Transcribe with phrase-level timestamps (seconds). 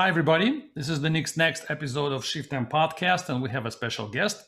[0.00, 0.64] Hi, everybody.
[0.74, 4.08] This is the next next episode of Shift M Podcast, and we have a special
[4.08, 4.42] guest,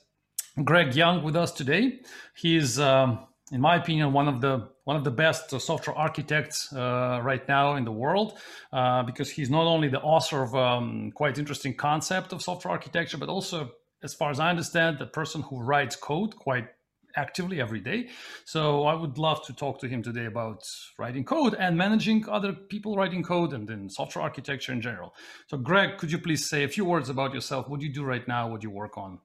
[0.64, 2.00] Greg Young, with us today.
[2.34, 7.20] He's, um, in my opinion, one of the one of the best software architects uh,
[7.22, 8.38] right now in the world,
[8.72, 13.18] uh, because he's not only the author of um, quite interesting concept of software architecture,
[13.18, 13.72] but also,
[14.02, 16.68] as far as I understand, the person who writes code quite
[17.16, 18.08] actively every day.
[18.44, 20.68] So I would love to talk to him today about
[20.98, 25.14] writing code and managing other people writing code and then software architecture in general.
[25.48, 27.68] So Greg, could you please say a few words about yourself?
[27.68, 28.48] What do you do right now?
[28.48, 29.18] What do you work on?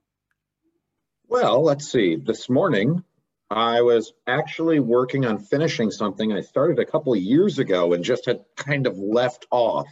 [1.27, 2.15] Well, let's see.
[2.15, 3.03] This morning,
[3.49, 8.03] I was actually working on finishing something I started a couple of years ago and
[8.03, 9.87] just had kind of left off.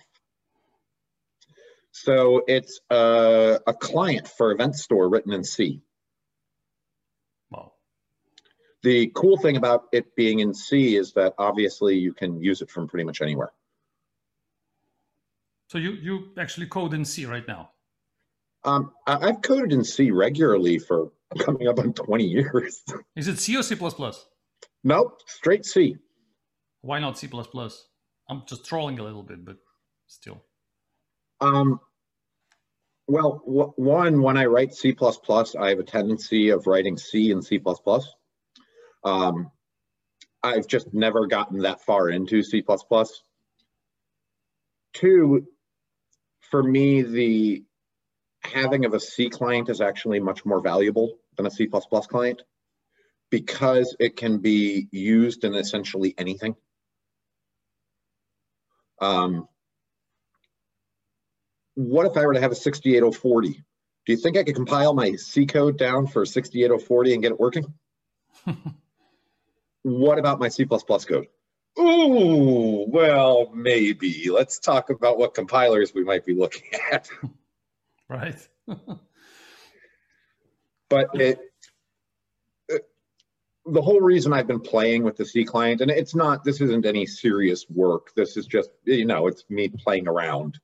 [1.92, 5.82] So it's a, a client for Event Store written in C.
[8.86, 12.70] The cool thing about it being in C is that obviously you can use it
[12.70, 13.52] from pretty much anywhere.
[15.70, 17.72] So you, you actually code in C right now?
[18.64, 22.84] Um, I've coded in C regularly for coming up on 20 years.
[23.16, 23.76] Is it C or C++?
[24.84, 25.98] Nope, straight C.
[26.82, 27.28] Why not C++?
[28.30, 29.58] I'm just trolling a little bit, but
[30.06, 30.44] still.
[31.42, 31.80] Um,
[33.08, 33.42] well,
[33.78, 34.96] one, when I write C++,
[35.60, 37.60] I have a tendency of writing C and C++.
[39.06, 39.52] Um,
[40.44, 42.64] I've just never gotten that far into C++.
[44.94, 45.48] Two,
[46.42, 47.64] for me, the
[48.42, 52.42] having of a C client is actually much more valuable than a C++ client
[53.30, 56.56] because it can be used in essentially anything.
[59.02, 59.48] Um,
[61.74, 63.50] what if I were to have a 68040?
[63.50, 67.40] Do you think I could compile my C code down for 68040 and get it
[67.40, 67.66] working?
[69.86, 71.28] What about my C++ code?
[71.78, 74.32] Ooh, well, maybe.
[74.32, 77.08] Let's talk about what compilers we might be looking at.
[78.10, 78.36] Right.
[80.90, 81.38] but it,
[82.68, 82.82] it,
[83.68, 86.88] the whole reason I've been playing with the C client, and it's not, this isn't
[86.88, 88.12] any serious work.
[88.16, 90.60] This is just, you know, it's me playing around,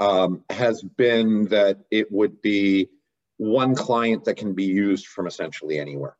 [0.00, 2.88] um, has been that it would be
[3.36, 6.16] one client that can be used from essentially anywhere.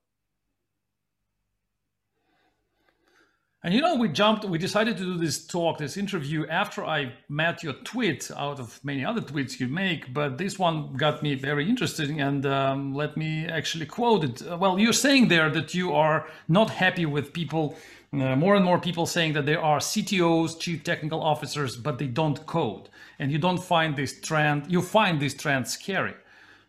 [3.62, 7.12] And you know, we jumped, we decided to do this talk, this interview after I
[7.28, 11.34] met your tweet out of many other tweets you make, but this one got me
[11.34, 14.59] very interested and um, let me actually quote it.
[14.59, 17.76] Well, you're saying there that you are not happy with people,
[18.15, 22.06] uh, more and more people saying that there are CTOs, chief technical officers, but they
[22.06, 22.88] don't code.
[23.19, 26.15] And you don't find this trend, you find this trend scary.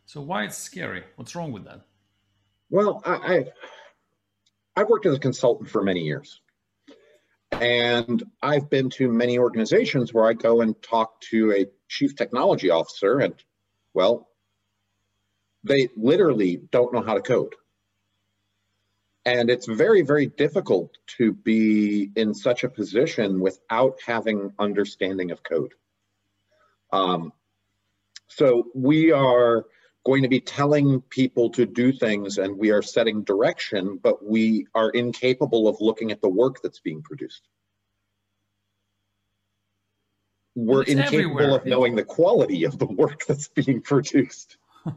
[0.06, 1.06] So why it's scary?
[1.16, 1.86] What's wrong with that?
[2.70, 3.46] Well, I, I
[4.76, 6.42] I've worked as a consultant for many years.
[7.52, 12.70] And I've been to many organizations where I go and talk to a chief technology
[12.70, 13.36] officer, and
[13.94, 14.30] well,
[15.64, 17.54] they literally don't know how to code.
[19.26, 25.44] And it's very, very difficult to be in such a position without having understanding of
[25.44, 25.74] code.
[26.92, 27.32] Um,
[28.28, 29.66] so we are
[30.06, 34.66] going to be telling people to do things and we are setting direction, but we
[34.74, 37.48] are incapable of looking at the work that's being produced.
[40.56, 41.56] We're it's incapable everywhere.
[41.56, 44.58] of knowing the quality of the work that's being produced.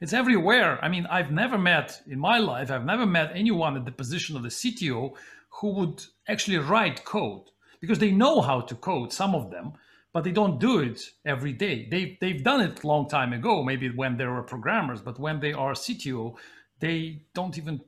[0.00, 0.84] It's everywhere.
[0.84, 4.36] I mean, I've never met in my life, I've never met anyone at the position
[4.36, 5.12] of the CTO
[5.48, 9.74] who would actually write code because they know how to code, some of them,
[10.12, 11.88] but they don't do it every day.
[11.90, 15.52] They they've done it long time ago, maybe when they were programmers, but when they
[15.52, 16.34] are CTO,
[16.80, 17.80] they don't even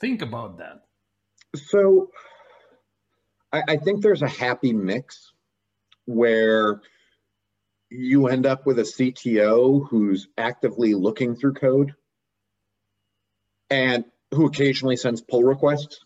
[0.00, 0.82] think about that.
[1.56, 2.10] So
[3.52, 5.32] I, I think there's a happy mix
[6.06, 6.80] where
[7.90, 11.94] you end up with a CTO who's actively looking through code
[13.68, 16.00] and who occasionally sends pull requests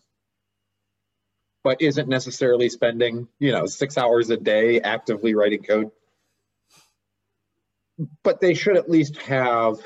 [1.65, 5.89] but isn't necessarily spending, you know, six hours a day actively writing code.
[8.21, 9.77] But they should at least have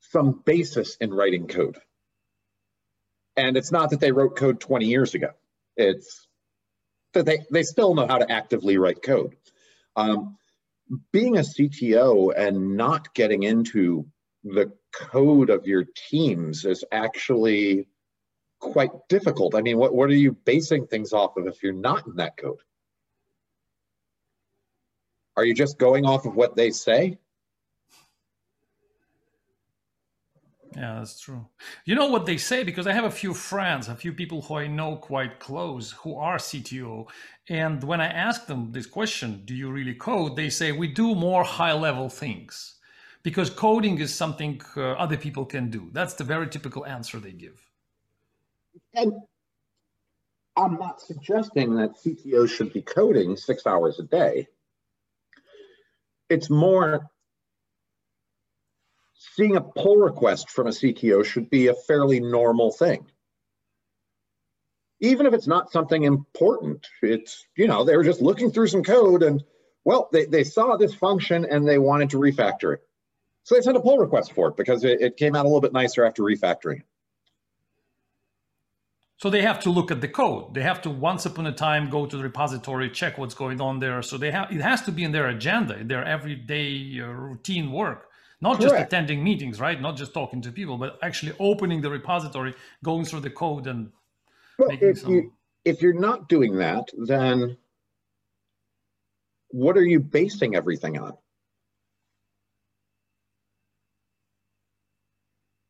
[0.00, 1.78] some basis in writing code.
[3.38, 5.30] And it's not that they wrote code 20 years ago.
[5.78, 6.28] It's
[7.14, 9.34] that they, they still know how to actively write code.
[9.96, 10.36] Um,
[11.10, 14.04] being a CTO and not getting into
[14.44, 17.86] the code of your teams is actually
[18.60, 19.54] quite difficult.
[19.54, 22.36] I mean, what, what are you basing things off of if you're not in that
[22.36, 22.60] code?
[25.36, 27.18] Are you just going off of what they say?
[30.76, 31.46] Yeah, that's true.
[31.84, 34.54] You know what they say because I have a few friends, a few people who
[34.56, 37.08] I know quite close who are CTO.
[37.48, 40.36] And when I ask them this question, do you really code?
[40.36, 42.76] They say we do more high level things
[43.24, 45.90] because coding is something uh, other people can do.
[45.92, 47.69] That's the very typical answer they give.
[48.94, 49.12] And
[50.56, 54.48] I'm not suggesting that CTO should be coding six hours a day.
[56.28, 57.08] It's more
[59.14, 63.06] seeing a pull request from a CTO should be a fairly normal thing.
[65.00, 68.82] Even if it's not something important, it's, you know, they were just looking through some
[68.82, 69.42] code and,
[69.84, 72.82] well, they, they saw this function and they wanted to refactor it.
[73.44, 75.62] So they sent a pull request for it because it, it came out a little
[75.62, 76.82] bit nicer after refactoring.
[79.20, 80.54] So they have to look at the code.
[80.54, 83.78] They have to once upon a time go to the repository, check what's going on
[83.78, 84.00] there.
[84.00, 88.08] So they have it has to be in their agenda, their everyday uh, routine work.
[88.40, 88.72] Not Correct.
[88.72, 89.78] just attending meetings, right?
[89.78, 93.92] Not just talking to people, but actually opening the repository, going through the code, and
[94.58, 95.12] well, if some...
[95.12, 95.32] you
[95.66, 97.58] if you're not doing that, then
[99.50, 101.12] what are you basing everything on?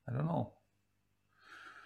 [0.08, 0.52] I don't know.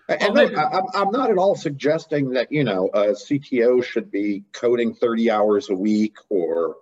[0.09, 4.45] And well, I, I'm not at all suggesting that you know a CTO should be
[4.53, 6.77] coding 30 hours a week, or,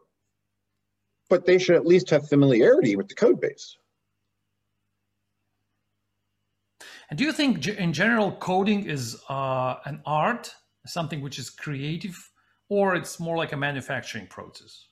[1.31, 3.77] but they should at least have familiarity with the code base.
[7.11, 10.55] And do you think, in general, coding is uh, an art,
[10.87, 12.31] something which is creative,
[12.71, 14.87] or it's more like a manufacturing process?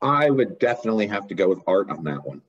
[0.00, 2.42] I would definitely have to go with art on that one.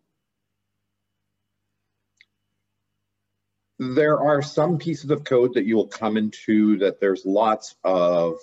[3.91, 8.37] There are some pieces of code that you will come into that there's lots of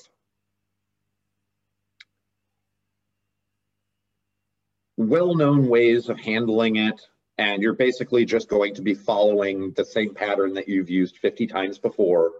[4.99, 7.01] well-known ways of handling it
[7.39, 11.47] and you're basically just going to be following the same pattern that you've used 50
[11.47, 12.33] times before.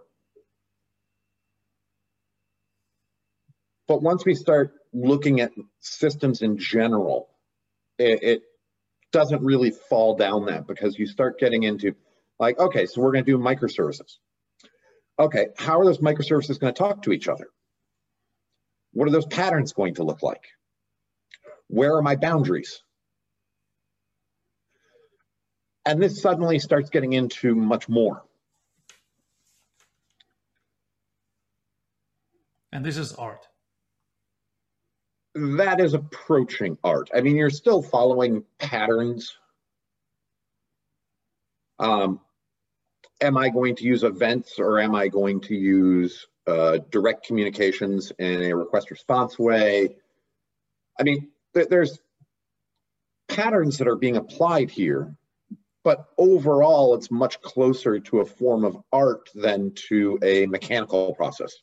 [3.87, 7.29] But once we start looking at systems in general,
[7.97, 8.41] it, it
[9.11, 11.95] doesn't really fall down that because you start getting into
[12.41, 14.17] like, okay, so we're going to do microservices.
[15.19, 17.47] Okay, how are those microservices going to talk to each other?
[18.93, 20.43] What are those patterns going to look like?
[21.67, 22.81] Where are my boundaries?
[25.85, 28.23] And this suddenly starts getting into much more.
[32.71, 33.47] And this is art.
[35.35, 37.11] That is approaching art.
[37.15, 39.37] I mean, you're still following patterns.
[41.77, 42.19] Um,
[43.21, 48.11] am I going to use events or am I going to use uh, direct communications
[48.19, 49.95] in a request response way?
[50.99, 51.99] I mean, th there's
[53.27, 55.15] patterns that are being applied here
[55.83, 61.53] but overall it's much closer to a form of art than to a mechanical process.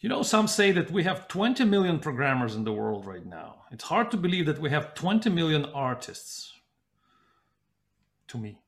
[0.00, 3.64] You know some say that we have 20 million programmers in the world right now.
[3.72, 6.52] It's hard to believe that we have 20 million artists
[8.28, 8.58] to me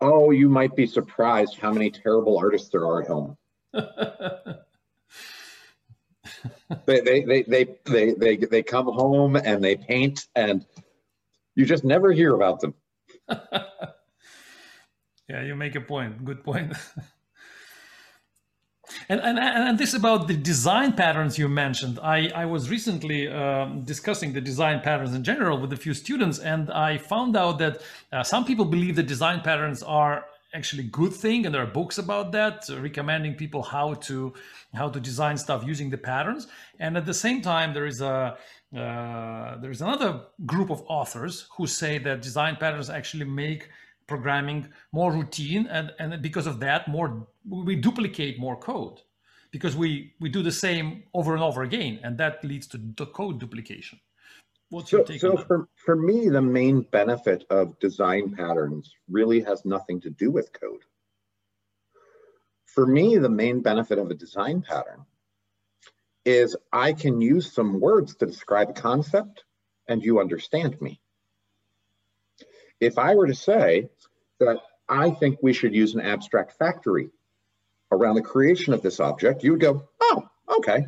[0.00, 3.36] oh you might be surprised how many terrible artists there are at home
[6.86, 10.64] they, they, they, they, they, they, they come home and they paint and
[11.54, 12.74] you just never hear about them.
[13.28, 13.66] yeah,
[15.42, 16.24] you make a point.
[16.24, 16.72] Good point.
[19.08, 21.98] and, and and this about the design patterns you mentioned.
[22.02, 26.38] I I was recently um, discussing the design patterns in general with a few students,
[26.38, 27.82] and I found out that
[28.12, 31.98] uh, some people believe that design patterns are actually good thing and there are books
[31.98, 34.32] about that uh, recommending people how to
[34.74, 36.48] how to design stuff using the patterns
[36.80, 38.36] and at the same time there is a
[38.76, 43.68] uh, there's another group of authors who say that design patterns actually make
[44.10, 47.08] programming more routine and, and because of that more
[47.48, 48.98] we duplicate more code.
[49.52, 53.06] Because we we do the same over and over again and that leads to the
[53.06, 53.98] code duplication.
[54.70, 59.40] What's your so, take so for, for me the main benefit of design patterns really
[59.48, 60.84] has nothing to do with code.
[62.74, 65.04] For me the main benefit of a design pattern
[66.24, 69.44] is I can use some words to describe a concept
[69.88, 71.00] and you understand me.
[72.80, 73.90] If I were to say
[74.40, 77.10] that I think we should use an abstract factory
[77.92, 80.28] around the creation of this object, you would go, oh,
[80.58, 80.86] okay.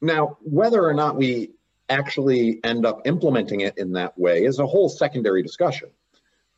[0.00, 1.52] Now, whether or not we
[1.88, 5.90] actually end up implementing it in that way is a whole secondary discussion.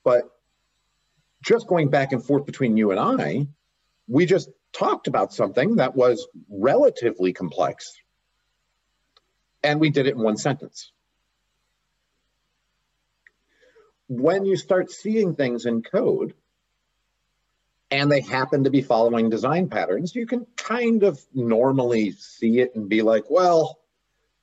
[0.05, 0.25] But
[1.43, 3.47] just going back and forth between you and I,
[4.09, 8.01] we just talked about something that was relatively complex
[9.63, 10.93] and we did it in one sentence.
[14.21, 16.35] When you start seeing things in code
[17.91, 22.75] and they happen to be following design patterns, you can kind of normally see it
[22.75, 23.79] and be like, well,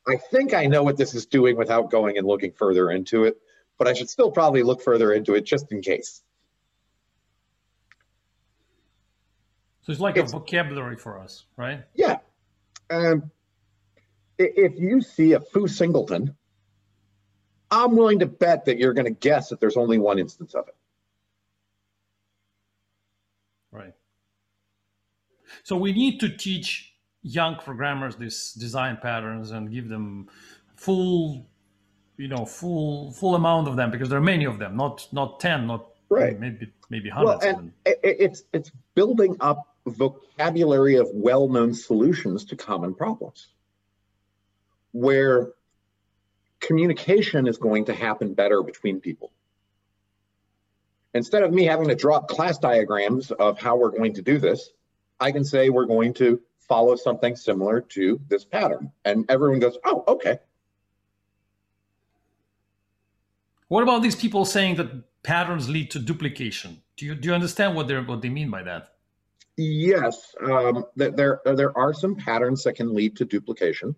[0.08, 3.38] I think I know what this is doing without going and looking further into it,
[3.78, 6.22] but I should still probably look further into it just in case.
[9.82, 11.84] So it's like it's, a vocabulary for us, right?
[11.96, 12.18] Yeah.
[12.90, 13.32] Um,
[14.38, 16.36] if you see a foo singleton,
[17.72, 20.68] I'm willing to bet that you're going to guess that there's only one instance of
[20.68, 20.76] it.
[23.72, 23.94] Right.
[25.64, 30.28] So we need to teach young programmers these design patterns and give them
[30.76, 31.48] full,
[32.18, 35.40] you know, full full amount of them because there are many of them, not not
[35.40, 36.38] ten, not right.
[36.38, 37.46] maybe maybe hundreds.
[37.46, 43.48] Well, and it's it's building up vocabulary of well-known solutions to common problems
[44.92, 45.54] where
[46.62, 49.32] communication is going to happen better between people.
[51.14, 54.40] Instead of me having to draw up class diagrams of how we're going to do
[54.40, 54.70] this,
[55.20, 58.92] I can say we're going to follow something similar to this pattern.
[59.04, 60.40] And everyone goes, oh, okay.
[63.68, 64.90] What about these people saying that
[65.24, 66.82] patterns lead to duplication?
[66.96, 68.94] Do you, do you understand what, they're, what they mean by that?
[69.58, 73.96] Yes, um, there, there are some patterns that can lead to duplication.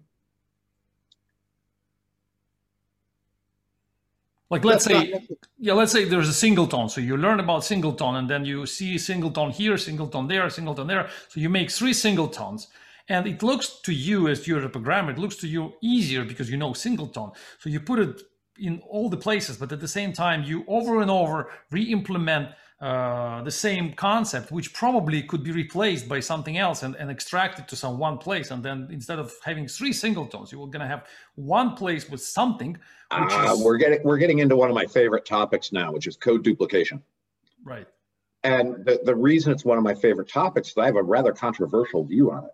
[4.53, 5.21] Like let's That's say, not...
[5.57, 6.87] yeah, let's say there's a singleton.
[6.87, 11.09] So you learn about singleton, and then you see singleton here, singleton there, singleton there.
[11.29, 12.67] So you make three singletons,
[13.09, 16.51] and it looks to you as you're a programmer, it looks to you easier because
[16.51, 17.31] you know singleton.
[17.57, 18.21] So you put it
[18.59, 22.49] in all the places, but at the same time, you over and over re-implement
[22.83, 27.65] uh, the same concept, which probably could be replaced by something else and, and extracted
[27.65, 28.51] to some one place.
[28.51, 32.77] And then instead of having three singletons, you're going to have one place with something.
[33.09, 33.63] Uh, is...
[33.63, 37.01] We're getting we're getting into one of my favorite topics now, which is code duplication.
[37.63, 37.87] Right.
[38.43, 41.31] And the, the reason it's one of my favorite topics is I have a rather
[41.31, 42.51] controversial view on it.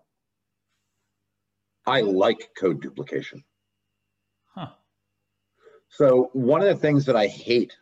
[1.88, 3.42] I like code duplication.
[4.54, 4.68] Huh.
[5.88, 7.76] So one of the things that I hate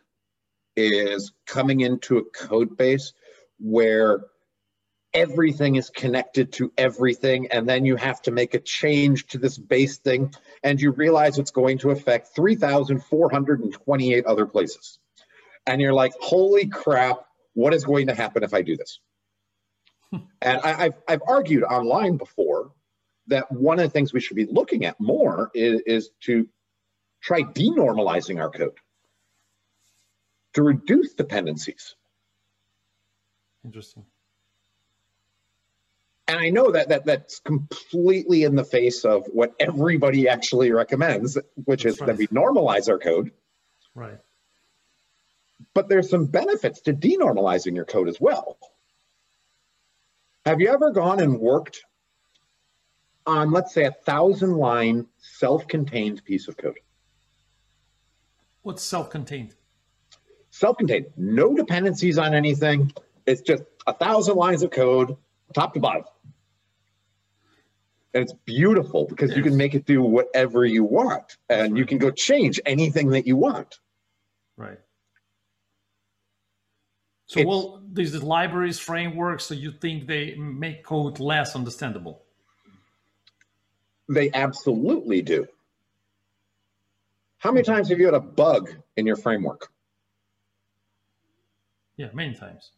[0.75, 3.13] is coming into a code base
[3.59, 4.21] where
[5.13, 9.57] everything is connected to everything and then you have to make a change to this
[9.57, 10.31] base thing
[10.63, 14.99] and you realize it's going to affect 3428 other places.
[15.65, 18.99] And you're like holy crap what is going to happen if i do this?
[20.11, 20.17] Hmm.
[20.41, 22.71] And I, have I've argued online before
[23.27, 26.47] that one of the things we should be looking at more is, is to
[27.21, 28.77] try denormalizing our code
[30.53, 31.95] to reduce dependencies.
[33.63, 34.05] Interesting.
[36.27, 41.37] And I know that, that that's completely in the face of what everybody actually recommends,
[41.65, 42.07] which that's is right.
[42.07, 43.31] that we normalize our code.
[43.95, 44.19] Right.
[45.73, 48.57] But there's some benefits to denormalizing your code as well.
[50.45, 51.83] Have you ever gone and worked
[53.25, 56.79] on, let's say, a thousand line self contained piece of code?
[58.61, 59.55] What's self contained?
[60.59, 62.91] Self-contained, no dependencies on anything.
[63.25, 65.15] It's just a thousand lines of code,
[65.53, 66.03] top to bottom.
[68.13, 71.97] And it's beautiful because you can make it do whatever you want and you can
[71.97, 73.79] go change anything that you want.
[74.57, 74.79] Right.
[77.27, 82.23] So, it's, well, these libraries, frameworks, so you think they make code less understandable?
[84.09, 85.47] They absolutely do.
[87.37, 89.71] How many times have you had a bug in your framework?
[91.99, 92.71] Yeah, many times.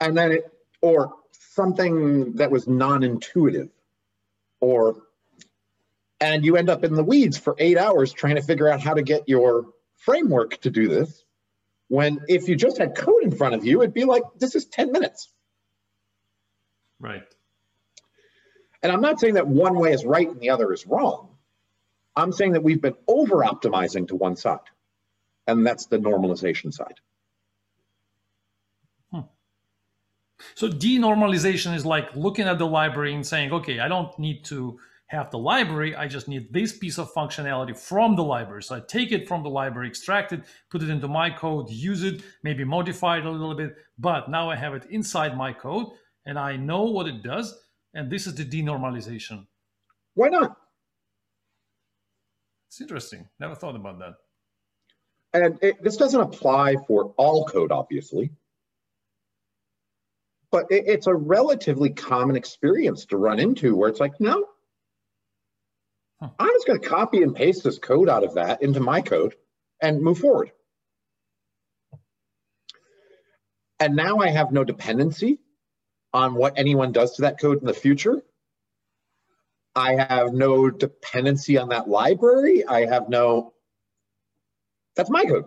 [0.00, 0.44] And then it,
[0.80, 3.68] or something that was non-intuitive,
[4.60, 5.02] or,
[6.20, 8.94] and you end up in the weeds for eight hours trying to figure out how
[8.94, 11.24] to get your framework to do this.
[11.88, 14.66] When if you just had code in front of you, it'd be like, this is
[14.66, 15.28] 10 minutes.
[17.00, 17.24] Right.
[18.84, 21.30] And I'm not saying that one way is right and the other is wrong.
[22.14, 24.60] I'm saying that we've been over optimizing to one side,
[25.48, 27.00] and that's the normalization side.
[30.54, 34.78] So denormalization is like looking at the library and saying, okay, I don't need to
[35.12, 35.94] have the library.
[35.94, 38.62] I just need this piece of functionality from the library.
[38.62, 42.02] So I take it from the library, extract it, put it into my code, use
[42.02, 43.76] it, maybe modify it a little bit.
[43.98, 45.86] But now I have it inside my code
[46.24, 47.54] and I know what it does.
[47.94, 49.46] And this is the denormalization.
[50.14, 50.56] Why not?
[52.68, 53.28] It's interesting.
[53.38, 54.14] Never thought about that.
[55.34, 58.30] And it, this doesn't apply for all code, obviously
[60.52, 64.44] but it, it's a relatively common experience to run into where it's like, no,
[66.20, 66.28] huh.
[66.38, 69.34] I'm just going to copy and paste this code out of that into my code
[69.80, 70.52] and move forward.
[73.80, 75.40] And now I have no dependency
[76.12, 78.22] on what anyone does to that code in the future.
[79.74, 82.64] I have no dependency on that library.
[82.64, 83.54] I have no,
[84.94, 85.46] that's my code.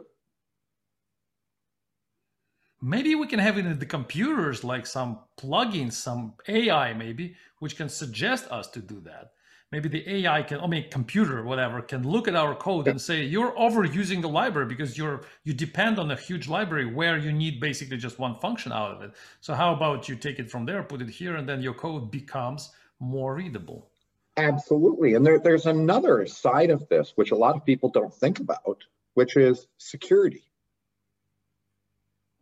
[2.87, 7.77] Maybe we can have it in the computers, like some plugins, some AI maybe, which
[7.77, 9.31] can suggest us to do that.
[9.71, 13.23] Maybe the AI can, I mean, computer, whatever, can look at our code and say,
[13.23, 17.59] you're overusing the library because you're you depend on a huge library where you need
[17.59, 19.13] basically just one function out of it.
[19.41, 22.11] So how about you take it from there, put it here, and then your code
[22.11, 23.89] becomes more readable.
[24.37, 25.15] Absolutely.
[25.15, 28.83] And there, there's another side of this, which a lot of people don't think about,
[29.15, 30.43] which is security.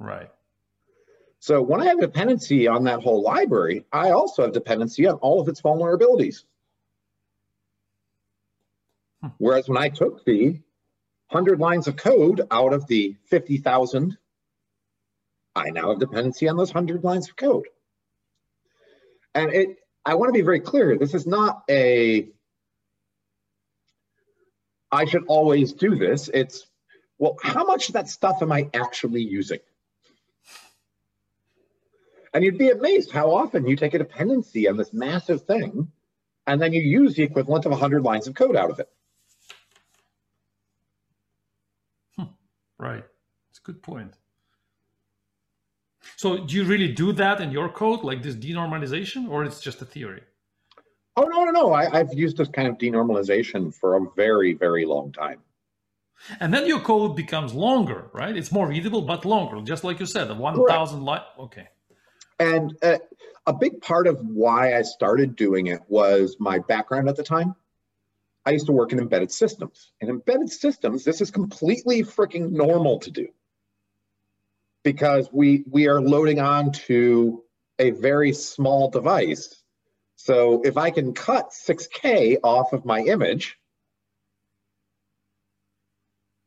[0.04, 0.30] Right.
[1.40, 5.16] So when I have a dependency on that whole library, I also have dependency on
[5.16, 6.44] all of its vulnerabilities.
[9.22, 9.30] Hmm.
[9.38, 10.60] Whereas when I took the
[11.30, 14.18] 100 lines of code out of the 50,000,
[15.56, 17.68] I now have dependency on those 100 lines of code.
[19.34, 20.98] And it, I want to be very clear.
[20.98, 22.28] This is not a,
[24.92, 26.30] I should always do this.
[26.34, 26.68] It's,
[27.20, 29.60] well, how much of that stuff am I actually using?
[32.34, 35.92] And you'd be amazed how often you take a dependency on this massive thing,
[36.48, 38.90] and then you use the equivalent of 100 lines of code out of it.
[42.18, 42.24] Hmm.
[42.80, 43.04] Right.
[43.52, 44.14] It's a good point.
[46.16, 49.82] So do you really do that in your code, like this denormalization, or it's just
[49.82, 50.22] a theory?
[51.16, 51.74] Oh, no, no, no.
[51.74, 55.40] I, I've used this kind of denormalization for a very, very long time.
[56.40, 58.36] And then your code becomes longer, right?
[58.36, 61.22] It's more readable, but longer, just like you said, the 1,000 line.
[61.38, 61.68] Okay.
[62.44, 62.98] And uh,
[63.48, 67.56] a big part of why I started doing it was my background at the time.
[68.46, 69.94] I used to work in embedded systems.
[70.02, 73.28] In embedded systems, this is completely freaking normal to do
[74.84, 77.44] because we we are loading on to
[77.80, 79.64] a very small device.
[80.18, 83.58] So if I can cut 6K off of my image,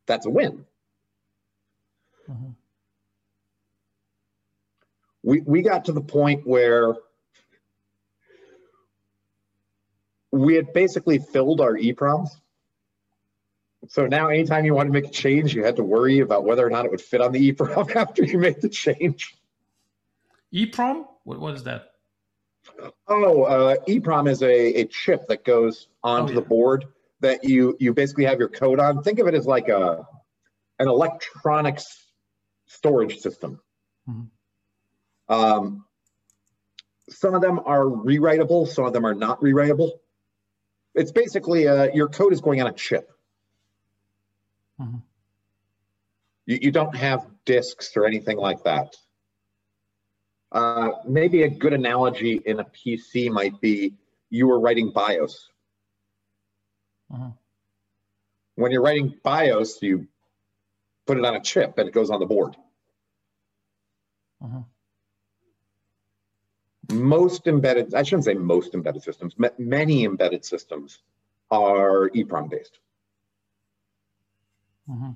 [0.07, 0.67] that's a win.
[2.29, 2.51] Mm-hmm
[5.27, 6.95] we, we got to the point where
[10.31, 12.29] we had basically filled our EPROMs.
[13.89, 16.65] So now anytime you want to make a change, you had to worry about whether
[16.65, 19.35] or not it would fit on the EPROM after you made the change.
[20.55, 21.07] EPROM?
[21.25, 21.91] What, what is that?
[23.09, 26.35] Oh, uh, EPROM is a, a chip that goes onto oh, yeah.
[26.37, 26.85] the board
[27.21, 29.03] that you you basically have your code on.
[29.03, 30.07] Think of it as like a
[30.79, 32.07] an electronics
[32.67, 33.61] storage system.
[34.09, 34.25] Mm-hmm.
[35.29, 35.85] Um,
[37.09, 40.01] some of them are rewritable, some of them are not rewritable.
[40.95, 43.11] It's basically uh, your code is going on a chip.
[44.81, 44.99] Mm-hmm.
[46.47, 48.97] You, you don't have disks or anything like that.
[50.51, 53.95] Uh, maybe a good analogy in a PC might be
[54.31, 55.49] you were writing BIOS.
[57.13, 57.29] Mm-hmm.
[58.55, 60.07] When you're writing BIOS, you
[61.07, 62.57] put it on a chip and it goes on the board.
[64.43, 64.61] Mm-hmm
[66.93, 70.99] most embedded, I shouldn't say most embedded systems, many embedded systems
[71.51, 72.79] are EEPROM based.
[74.89, 75.11] Mm-hmm.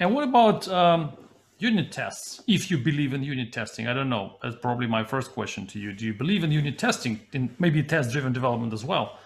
[0.00, 1.12] And what about um,
[1.58, 2.42] unit tests?
[2.46, 4.36] If you believe in unit testing, I don't know.
[4.42, 5.92] That's probably my first question to you.
[5.92, 9.18] Do you believe in unit testing, in maybe test driven development as well?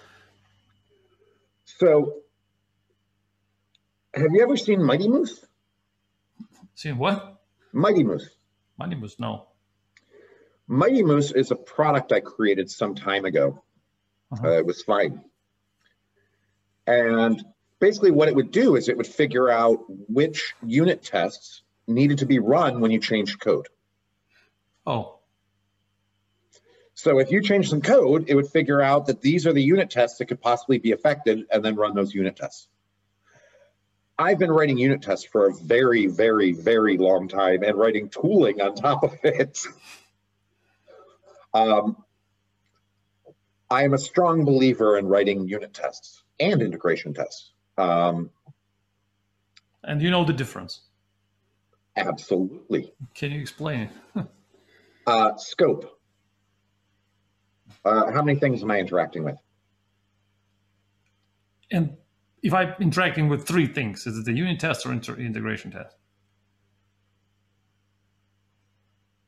[1.65, 2.21] So,
[4.15, 5.45] have you ever seen Mighty Moose?
[6.75, 7.43] Seen what?
[7.73, 8.29] Mighty Moose.
[8.79, 9.47] Mighty Moose, no.
[10.69, 13.63] Mighty Moose is a product I created some time ago.
[14.33, 14.47] Uh-huh.
[14.47, 15.23] Uh, it was fine.
[16.87, 17.43] And
[17.79, 22.27] basically, what it would do is it would figure out which unit tests needed to
[22.27, 23.69] be run when you changed code.
[24.87, 25.19] Oh.
[26.95, 29.91] So if you change some code, it would figure out that these are the unit
[29.91, 32.69] tests that could possibly be affected and then run those unit tests.
[34.19, 38.61] I've been writing unit tests for a very, very, very long time and writing tooling
[38.61, 39.59] on top of it.
[41.55, 41.97] Um,
[43.71, 47.53] I am a strong believer in writing unit tests and integration tests.
[47.79, 48.31] Um,
[49.83, 50.83] and you know the difference?
[51.97, 52.93] Absolutely.
[53.15, 53.91] Can you explain
[55.07, 55.99] uh, scope.
[57.85, 59.37] Uh, how many things am I interacting with?
[61.71, 61.97] And
[62.43, 65.97] if I'm interacting with three things, is it the unit test or inter- integration test?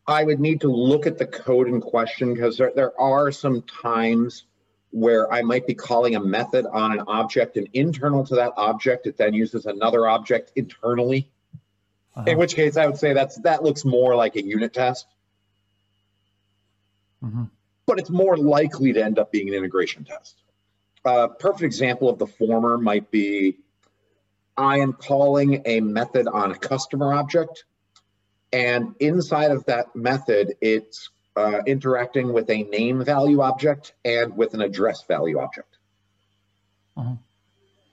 [0.07, 3.63] I would need to look at the code in question because there, there are some
[3.63, 4.45] times
[4.91, 9.07] where I might be calling a method on an object and internal to that object,
[9.07, 11.29] it then uses another object internally.
[12.15, 12.31] Uh-huh.
[12.31, 15.09] In which case, I would say that's that looks more like a unit test.
[17.25, 17.45] Mm-hmm.
[17.87, 20.43] But it's more likely to end up being an integration test.
[21.05, 23.59] A perfect example of the former might be
[24.57, 27.65] I am calling a method on a customer object,
[28.55, 34.55] and inside of that method, it's uh, interacting with a name value object and with
[34.55, 35.77] an address value object.
[36.97, 37.17] Uh-huh.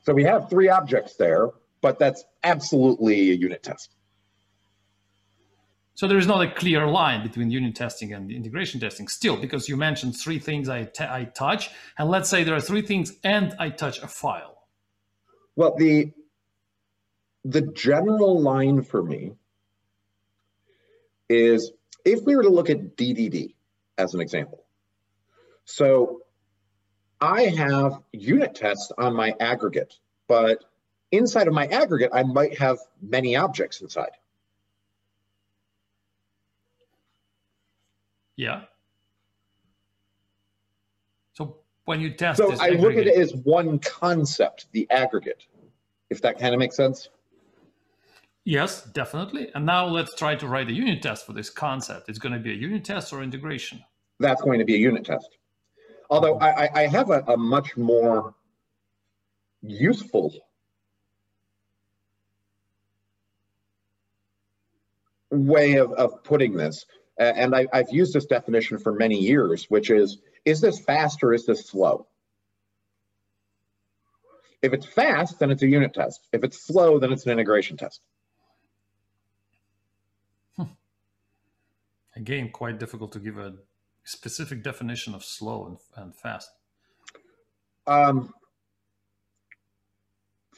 [0.04, 1.50] So we have three objects there,
[1.82, 3.90] but that's absolutely a unit test.
[5.96, 9.68] So there is not a clear line between unit testing and integration testing still, because
[9.68, 13.56] you mentioned three things I, I touch, and let's say there are three things and
[13.60, 14.58] I touch a file.
[15.56, 16.14] Well, the
[17.44, 19.34] the general line for me
[21.32, 21.72] is
[22.06, 23.56] if we were to look at DDD
[23.98, 24.66] as an example.
[25.66, 26.22] So
[27.20, 29.94] I have unit tests on my aggregate,
[30.28, 30.64] but
[31.12, 34.12] inside of my aggregate, I might have many objects inside.
[38.36, 38.62] Yeah.
[41.34, 45.46] So when you test So I look at it as one concept, the aggregate,
[46.10, 47.10] if that kind of makes sense.
[48.44, 49.50] Yes, definitely.
[49.54, 52.10] And now let's try to write a unit test for this concept.
[52.10, 53.84] It's going to be a unit test or integration?
[54.20, 55.38] That's going to be a unit test.
[56.10, 58.34] Although I, I have a, a much more
[59.62, 60.34] useful
[65.30, 66.86] way of, of putting this,
[67.18, 71.34] and I, I've used this definition for many years, which is, is this fast or
[71.34, 72.08] is this slow?
[74.62, 76.28] If it's fast, then it's a unit test.
[76.34, 78.02] If it's slow, then it's an integration test.
[82.16, 83.54] Again, quite difficult to give a
[84.04, 86.50] specific definition of slow and, and fast.
[87.88, 88.34] Um,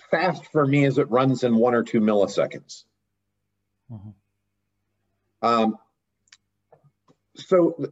[0.09, 2.83] fast for me is it runs in one or two milliseconds.
[3.91, 4.09] Mm-hmm.
[5.45, 5.77] Um,
[7.35, 7.91] so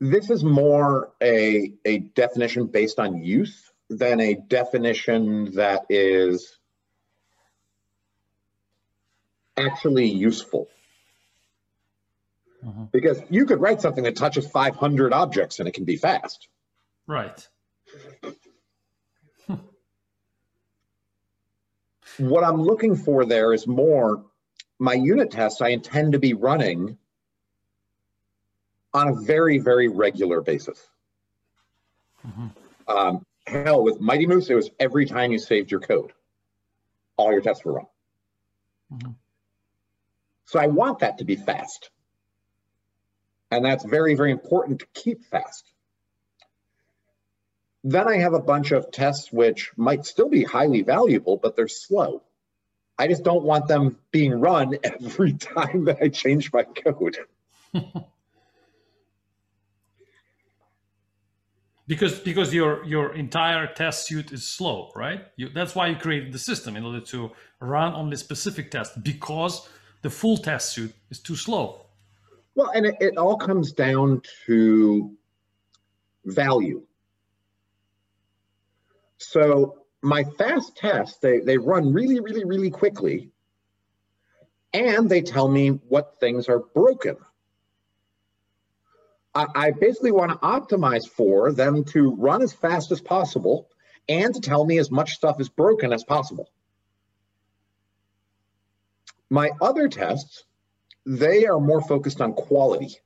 [0.00, 6.58] this is more a, a definition based on use than a definition that is
[9.56, 10.68] actually useful.
[12.64, 12.84] Mm-hmm.
[12.92, 16.48] Because you could write something that touches 500 objects and it can be fast.
[17.06, 17.46] Right.
[22.18, 24.24] what I'm looking for there is more
[24.78, 26.98] my unit tests I intend to be running
[28.94, 30.88] on a very, very regular basis.
[32.26, 32.46] Mm-hmm.
[32.88, 36.12] Um, hell, with Mighty Moose, it was every time you saved your code,
[37.16, 37.86] all your tests were run.
[38.92, 39.10] Mm-hmm.
[40.46, 41.90] So I want that to be fast.
[43.50, 45.64] And that's very, very important to keep fast.
[47.84, 51.68] Then I have a bunch of tests which might still be highly valuable, but they're
[51.68, 52.22] slow.
[52.98, 57.18] I just don't want them being run every time that I change my code.
[61.86, 65.24] because because your your entire test suite is slow, right?
[65.36, 67.30] You, that's why you created the system in order to
[67.60, 69.68] run only specific tests because
[70.02, 71.86] the full test suite is too slow.
[72.58, 75.16] Well, and it, it all comes down to
[76.24, 76.82] value.
[79.18, 83.30] So my fast tests, they, they run really, really, really quickly,
[84.72, 87.14] and they tell me what things are broken.
[89.36, 93.68] I, I basically want to optimize for them to run as fast as possible
[94.08, 96.50] and to tell me as much stuff is broken as possible.
[99.30, 100.42] My other tests
[101.06, 102.96] they are more focused on quality.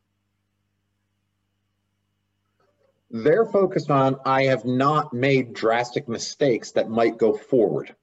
[3.11, 7.95] They're focused on, I have not made drastic mistakes that might go forward.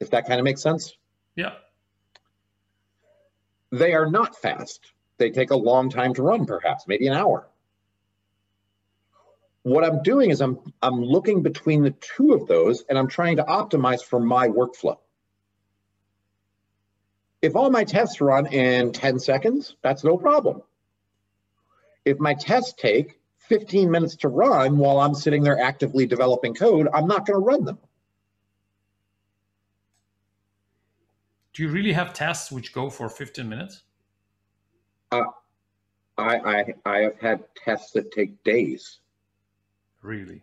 [0.00, 0.94] If that kind of makes sense?
[1.36, 1.52] Yeah.
[3.70, 4.80] They are not fast.
[5.18, 7.46] They take a long time to run, perhaps, maybe an hour.
[9.62, 13.36] What I'm doing is I'm, I'm looking between the two of those and I'm trying
[13.36, 14.96] to optimize for my workflow.
[17.42, 20.62] If all my tests run in 10 seconds, that's no problem.
[22.04, 26.88] If my tests take 15 minutes to run while I'm sitting there actively developing code,
[26.92, 27.78] I'm not going to run them.
[31.52, 33.82] Do you really have tests which go for 15 minutes?
[35.10, 35.22] Uh,
[36.16, 39.00] I, I, I have had tests that take days.
[40.02, 40.42] Really?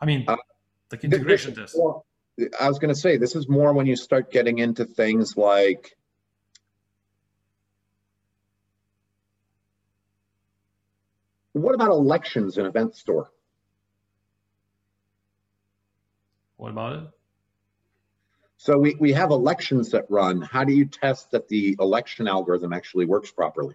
[0.00, 0.36] I mean, uh,
[0.90, 1.78] like integration tests.
[2.60, 5.96] I was going to say, this is more when you start getting into things like
[11.52, 13.30] what about elections in event store?
[16.58, 17.10] What about it?
[18.58, 20.42] So we, we have elections that run.
[20.42, 23.74] How do you test that the election algorithm actually works properly?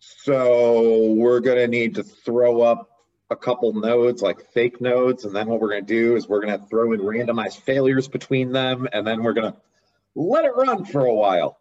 [0.00, 2.93] So we're going to need to throw up
[3.34, 5.24] a couple nodes like fake nodes.
[5.24, 8.08] And then what we're going to do is we're going to throw in randomized failures
[8.08, 8.88] between them.
[8.92, 9.58] And then we're going to
[10.14, 11.58] let it run for a while.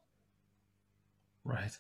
[1.44, 1.78] Right.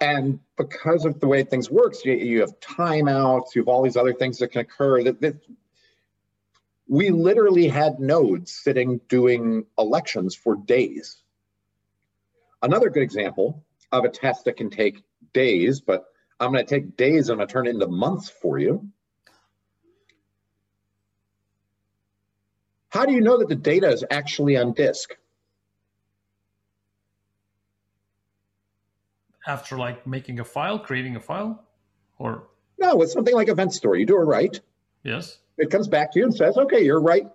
[0.00, 3.96] And because of the way things works, you, you have timeouts, you have all these
[3.96, 5.04] other things that can occur.
[5.04, 5.36] That, that
[6.88, 11.22] we literally had nodes sitting doing elections for days.
[12.60, 16.06] Another good example of a test that can take days, but
[16.44, 18.88] I'm going to take days and I'm going to turn it into months for you.
[22.88, 25.16] How do you know that the data is actually on disk?
[29.46, 31.62] After like making a file, creating a file,
[32.18, 32.44] or
[32.78, 34.58] no, with something like Event Store, you do it right.
[35.02, 35.38] Yes.
[35.58, 37.26] It comes back to you and says, "Okay, you're right.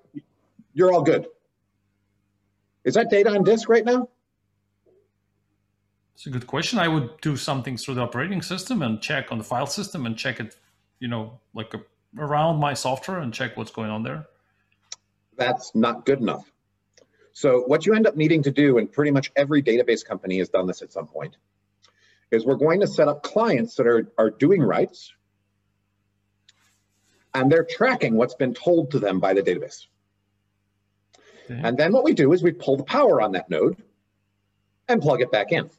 [0.73, 1.27] You're all good."
[2.83, 4.09] Is that data on disk right now?
[6.19, 6.79] It's a good question.
[6.79, 10.17] I would do something through the operating system and check on the file system and
[10.17, 10.57] check it,
[10.99, 11.79] you know, like a,
[12.17, 14.27] around my software and check what's going on there.
[15.37, 16.51] That's not good enough.
[17.31, 20.49] So what you end up needing to do, and pretty much every database company has
[20.49, 21.37] done this at some point,
[22.31, 25.13] is we're going to set up clients that are, are doing writes,
[27.33, 29.85] and they're tracking what's been told to them by the database.
[31.45, 31.61] Okay.
[31.63, 33.81] And then what we do is we pull the power on that node
[34.89, 35.69] and plug it back in.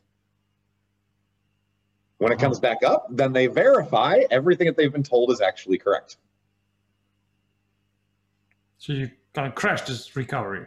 [2.21, 5.79] When it comes back up, then they verify everything that they've been told is actually
[5.79, 6.19] correct.
[8.77, 10.67] So you kind of crash this recovery.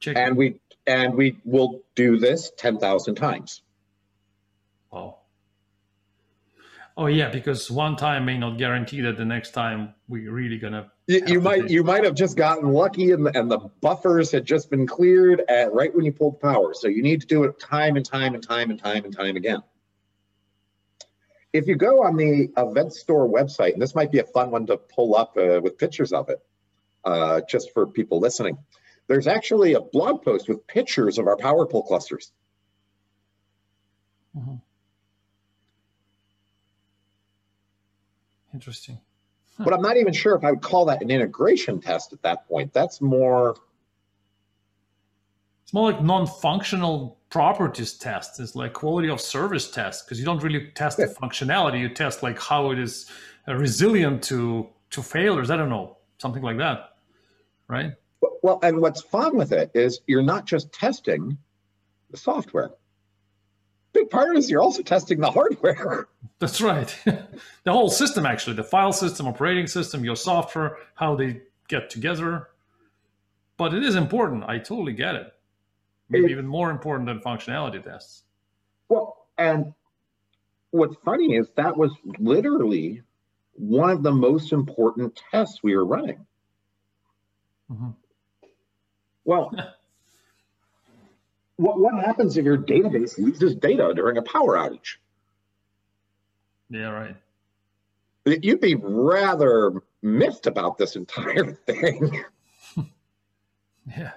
[0.00, 3.60] Check and we and we will do this 10,000 times.
[4.90, 5.18] Oh.
[6.96, 10.90] Oh yeah, because one time may not guarantee that the next time we're really gonna.
[11.06, 14.46] You, you might you might have just gotten lucky and the, and the buffers had
[14.46, 16.72] just been cleared at right when you pulled power.
[16.72, 19.36] So you need to do it time and time and time and time and time
[19.36, 19.62] again.
[21.52, 24.66] If you go on the event store website, and this might be a fun one
[24.66, 26.38] to pull up uh, with pictures of it,
[27.04, 28.58] uh, just for people listening,
[29.06, 32.32] there's actually a blog post with pictures of our power pull clusters.
[34.36, 34.56] Mm-hmm.
[38.52, 38.98] Interesting.
[39.56, 39.64] Huh.
[39.64, 42.46] But I'm not even sure if I would call that an integration test at that
[42.48, 42.72] point.
[42.72, 43.56] That's more.
[45.64, 50.42] It's more like non-functional properties test is like quality of service test because you don't
[50.42, 51.06] really test yeah.
[51.06, 51.80] the functionality.
[51.80, 53.10] You test like how it is
[53.46, 55.50] resilient to to failures.
[55.50, 56.90] I don't know something like that
[57.68, 57.92] right?
[58.42, 61.38] Well and what's fun with it is you're not just testing
[62.10, 62.70] the software.
[63.92, 66.08] Big part is you're also testing the hardware.
[66.38, 66.94] That's right.
[67.64, 68.56] The whole system actually.
[68.56, 72.48] The file system operating system your software how they get together.
[73.58, 74.44] But it is important.
[74.44, 75.32] I totally get it
[76.08, 78.24] maybe it, even more important than functionality tests.
[78.88, 79.74] Well, and
[80.70, 83.02] what's funny is that was literally
[83.54, 86.24] one of the most important tests we were running.
[87.70, 87.90] Mm-hmm.
[89.24, 89.50] Well,
[91.56, 94.96] what, what happens if your database loses data during a power outage?
[96.70, 97.16] Yeah, right.
[98.24, 102.24] You'd be rather miffed about this entire thing.
[103.86, 104.12] yeah.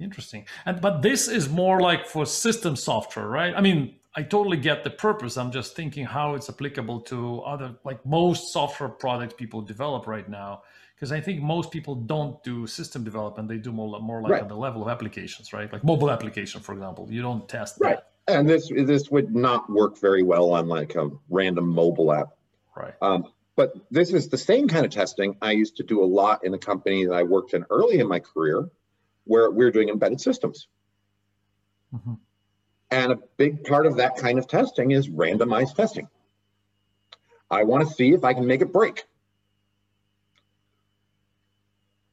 [0.00, 0.46] Interesting.
[0.64, 3.52] And but this is more like for system software, right?
[3.56, 5.36] I mean, I totally get the purpose.
[5.36, 10.28] I'm just thinking how it's applicable to other like most software products people develop right
[10.28, 10.62] now.
[10.94, 14.42] Because I think most people don't do system development; they do more more like right.
[14.42, 15.72] on the level of applications, right?
[15.72, 17.06] Like mobile application, for example.
[17.10, 17.98] You don't test right.
[18.26, 18.36] That.
[18.36, 22.30] And this this would not work very well on like a random mobile app.
[22.76, 22.94] Right.
[23.00, 26.44] Um, but this is the same kind of testing I used to do a lot
[26.44, 28.68] in the company that I worked in early in my career
[29.28, 30.66] where we're doing embedded systems.
[31.94, 32.14] Mm-hmm.
[32.90, 36.08] And a big part of that kind of testing is randomized testing.
[37.50, 39.04] I want to see if I can make it break.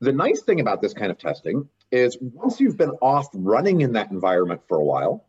[0.02, 3.94] The nice thing about this kind of testing is once you've been off running in
[3.94, 5.26] that environment for a while,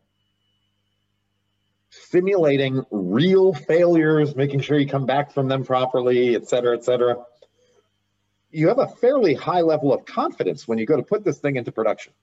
[1.89, 7.23] simulating real failures, making sure you come back from them properly, et cetera, et cetera,
[8.51, 11.57] you have a fairly high level of confidence when you go to put this thing
[11.57, 12.13] into production.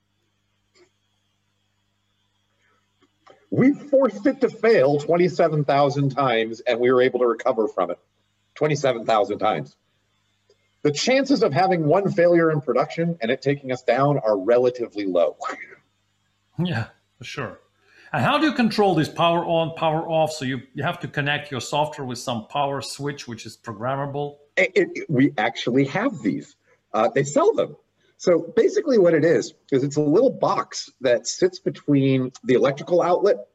[3.51, 7.99] We forced it to fail 27,000 times and we were able to recover from it
[8.55, 9.77] 27,000 times.
[10.81, 15.05] The chances of having one failure in production and it taking us down are relatively
[15.05, 15.37] low.
[16.57, 16.85] Yeah,
[17.17, 17.59] for sure.
[18.13, 20.31] And how do you control this power on, power off?
[20.31, 24.37] So you, you have to connect your software with some power switch, which is programmable
[24.57, 26.55] It, it, we actually have these.
[26.93, 27.75] Uh, they sell them.
[28.17, 33.01] So basically, what it is is it's a little box that sits between the electrical
[33.01, 33.47] outlet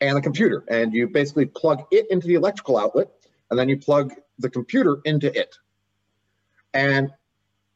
[0.00, 3.08] and the computer, and you basically plug it into the electrical outlet,
[3.50, 5.56] and then you plug the computer into it,
[6.74, 7.10] and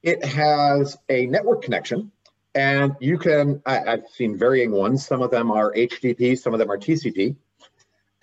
[0.02, 2.10] it has a network connection.
[2.54, 5.04] And you can, I, I've seen varying ones.
[5.04, 7.36] Some of them are HTTP, some of them are TCP.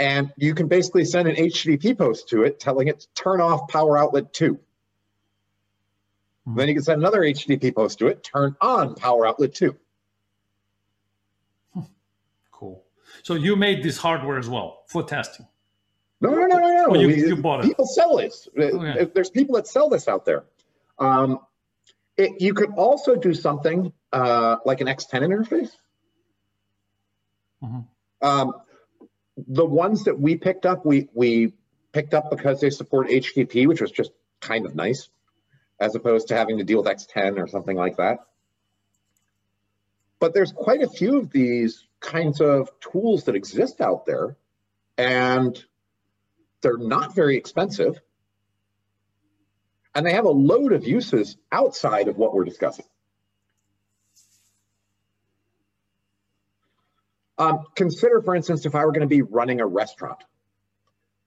[0.02, 3.68] And you can basically send an HTTP post to it telling it to turn off
[3.68, 4.60] power outlet two.
[6.48, 9.78] Then you can send another HTTP post to it, turn on power outlet two.
[12.52, 12.84] Cool.
[13.22, 15.46] So you made this hardware as well for testing?
[16.20, 16.86] No, no, no, no, no.
[16.90, 17.68] Oh, you, we, you bought it.
[17.68, 18.48] People sell this.
[18.58, 19.06] Okay.
[19.14, 20.46] There's people that sell this out there.
[20.98, 21.42] Um,
[22.18, 25.72] it, you could also do something uh, like an X10 interface.
[27.64, 27.82] Mm-hmm.
[28.28, 28.54] Um,
[29.38, 31.54] the ones that we picked up, we we
[31.92, 35.10] picked up because they support HTTP, which was just kind of nice,
[35.80, 38.20] as opposed to having to deal with X10 or something like that.
[40.20, 44.38] But there's quite a few of these kinds of tools that exist out there,
[44.98, 45.64] and
[46.62, 48.00] they're not very expensive.
[49.94, 52.86] And they have a load of uses outside of what we're discussing.
[57.42, 60.24] Um, consider, for instance, if I were going to be running a restaurant.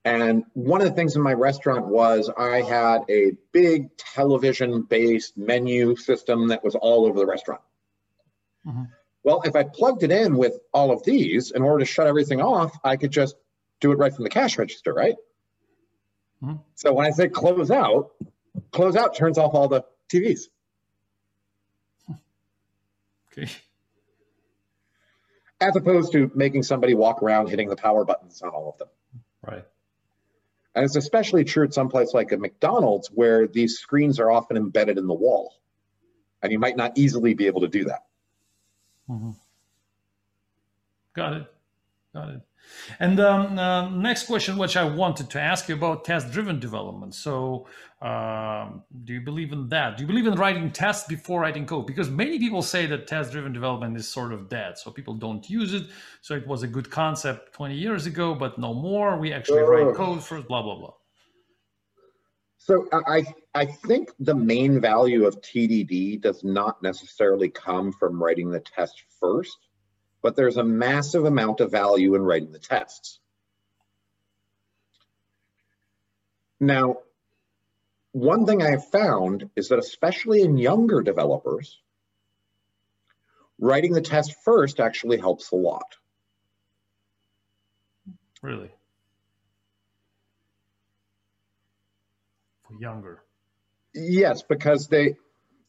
[0.05, 5.37] And one of the things in my restaurant was I had a big television based
[5.37, 7.59] menu system that was all over the restaurant.
[8.65, 8.83] Mm-hmm.
[9.23, 12.39] Well, if I plugged it in with all of these, in order to shut everything
[12.39, 13.35] off, I could just
[13.81, 15.15] do it right from the cash register, right?
[16.41, 16.57] Mm-hmm.
[16.75, 18.11] So when I say close out,
[18.71, 20.43] close out turns off all the TVs.
[23.37, 23.51] Okay
[25.61, 28.89] as opposed to making somebody walk around hitting the power buttons on all of them.
[29.41, 29.65] Right.
[30.73, 34.57] And it's especially true at some place like a McDonald's where these screens are often
[34.57, 35.53] embedded in the wall.
[36.41, 38.05] And you might not easily be able to do that.
[39.09, 39.31] Mm-hmm.
[41.15, 41.47] Got it.
[42.13, 42.41] Got it.
[42.99, 47.15] And um, uh, next question, which I wanted to ask you about test-driven development.
[47.15, 47.67] So,
[48.01, 49.97] um, do you believe in that?
[49.97, 51.87] Do you believe in writing tests before writing code?
[51.87, 55.73] Because many people say that test-driven development is sort of dead, so people don't use
[55.73, 55.87] it.
[56.21, 59.17] So it was a good concept 20 years ago, but no more.
[59.17, 60.47] We actually uh, write code first.
[60.47, 60.93] Blah blah blah.
[62.57, 63.23] So I
[63.53, 69.03] I think the main value of TDD does not necessarily come from writing the test
[69.19, 69.57] first
[70.25, 73.19] but there's a massive amount of value in writing the tests.
[76.59, 76.95] Now,
[78.11, 81.79] one thing I have found is that especially in younger developers,
[83.59, 85.95] writing the test first actually helps a lot.
[88.41, 88.71] Really?
[92.67, 93.21] For younger?
[93.93, 95.17] Yes, because they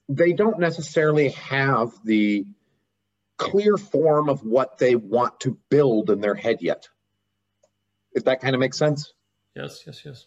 [0.09, 2.47] they don't necessarily have the
[3.37, 6.89] clear form of what they want to build in their head yet.
[8.13, 9.13] If that kind of makes sense?
[9.55, 10.27] Yes, yes, yes.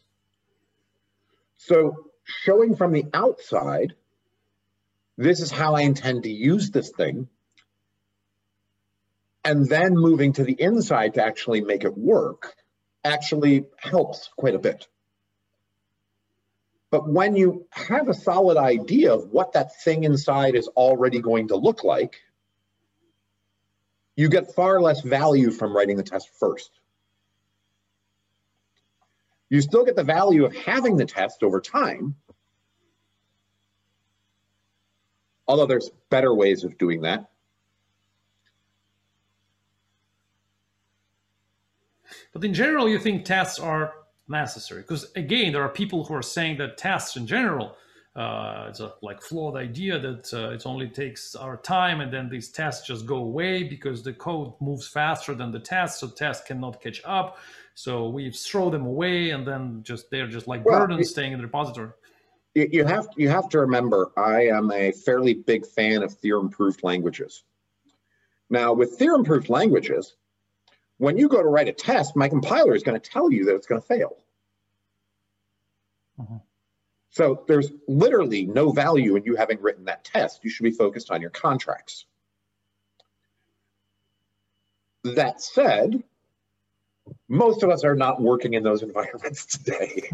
[1.57, 3.93] So showing from the outside,
[5.17, 7.27] this is how I intend to use this thing,
[9.43, 12.55] and then moving to the inside to actually make it work
[13.03, 14.87] actually helps quite a bit.
[16.91, 21.49] But when you have a solid idea of what that thing inside is already going
[21.49, 22.15] to look like,
[24.19, 26.81] you get far less value from writing the test first.
[29.47, 32.13] You still get the value of having the test over time,
[35.47, 37.29] although there's better ways of doing that.
[42.33, 43.93] But in general, you think tests are
[44.27, 44.81] necessary?
[44.81, 47.77] Because again, there are people who are saying that tests in general
[48.19, 52.27] uh, it's a like flawed idea that uh, it only takes our time and then
[52.27, 56.45] these tests just go away because the code moves faster than the tests so tests
[56.45, 57.37] cannot catch up.
[57.75, 61.39] So we throw them away and then just they're just like well, burdens staying in
[61.39, 61.91] the repository.
[62.55, 66.83] You have you have to remember i am a fairly big fan of theorem proofed
[66.83, 67.43] languages.
[68.49, 70.17] Now with theorem proofed languages
[70.97, 73.55] when you go to write a test my compiler is going to tell you that
[73.55, 74.17] it's going to fail.
[76.19, 76.35] Mm-hmm.
[77.19, 80.39] So there's literally no value in you having written that test.
[80.45, 82.05] You should be focused on your contracts.
[85.03, 86.01] That said,
[87.27, 90.11] most of us are not working in those environments today.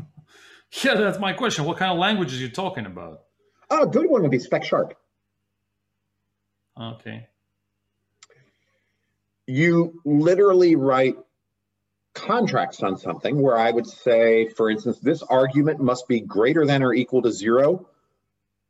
[0.83, 1.65] Yeah, that's my question.
[1.65, 3.21] What kind of languages are you talking about?
[3.69, 4.97] Oh, a good one would be Spec Sharp.
[6.81, 7.27] Okay.
[9.45, 11.17] You literally write
[12.15, 16.81] contracts on something where I would say, for instance, this argument must be greater than
[16.81, 17.87] or equal to zero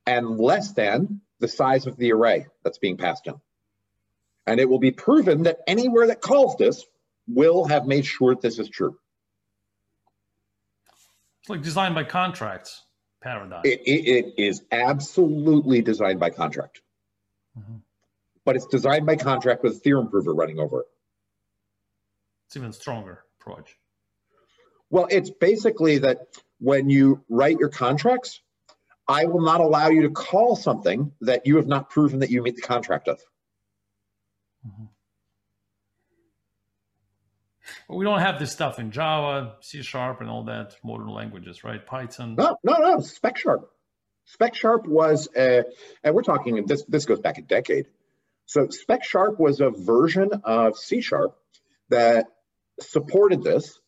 [0.05, 3.35] and less than the size of the array that's being passed in.
[4.47, 6.85] And it will be proven that anywhere that calls this
[7.27, 8.97] will have made sure this is true.
[11.41, 12.83] It's like designed by contracts
[13.21, 13.61] paradigm.
[13.63, 16.81] It, it, it is absolutely designed by contract.
[17.57, 17.77] Mm-hmm.
[18.43, 20.87] But it's designed by contract with a theorem prover running over it.
[22.47, 23.77] It's even stronger approach.
[24.89, 26.19] Well, it's basically that
[26.59, 28.41] when you write your contracts,
[29.07, 32.41] I will not allow you to call something that you have not proven that you
[32.41, 33.19] meet the contract of.
[34.65, 34.85] Mm-hmm.
[37.87, 41.63] Well, we don't have this stuff in Java, C Sharp, and all that modern languages,
[41.63, 41.83] right?
[41.85, 42.35] Python.
[42.35, 42.99] No, no, no.
[42.99, 43.69] Spec Sharp.
[44.25, 45.65] Spec Sharp was, a,
[46.03, 46.83] and we're talking this.
[46.87, 47.87] This goes back a decade.
[48.47, 51.37] So Spec Sharp was a version of C Sharp
[51.89, 52.27] that
[52.79, 53.79] supported this,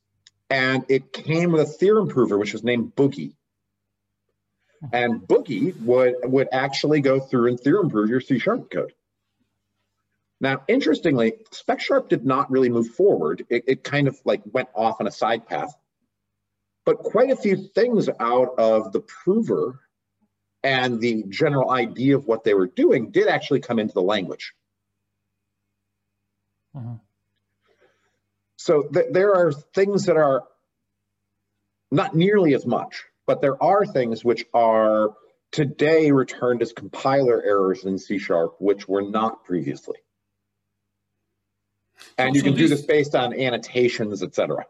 [0.49, 3.35] and it came with a theorem prover, which was named Boogie.
[4.93, 8.93] And Boogie would would actually go through and theorem prove your C Sharp code.
[10.39, 13.45] Now, interestingly, Spec Sharp did not really move forward.
[13.49, 15.73] It, it kind of like went off on a side path.
[16.85, 19.79] But quite a few things out of the prover
[20.63, 24.53] and the general idea of what they were doing did actually come into the language.
[26.75, 26.95] Mm-hmm.
[28.57, 30.43] So th- there are things that are
[31.91, 35.13] not nearly as much, but there are things which are
[35.51, 39.97] today returned as compiler errors in C sharp, which were not previously.
[42.17, 44.65] And so, you can so do this based on annotations, etc.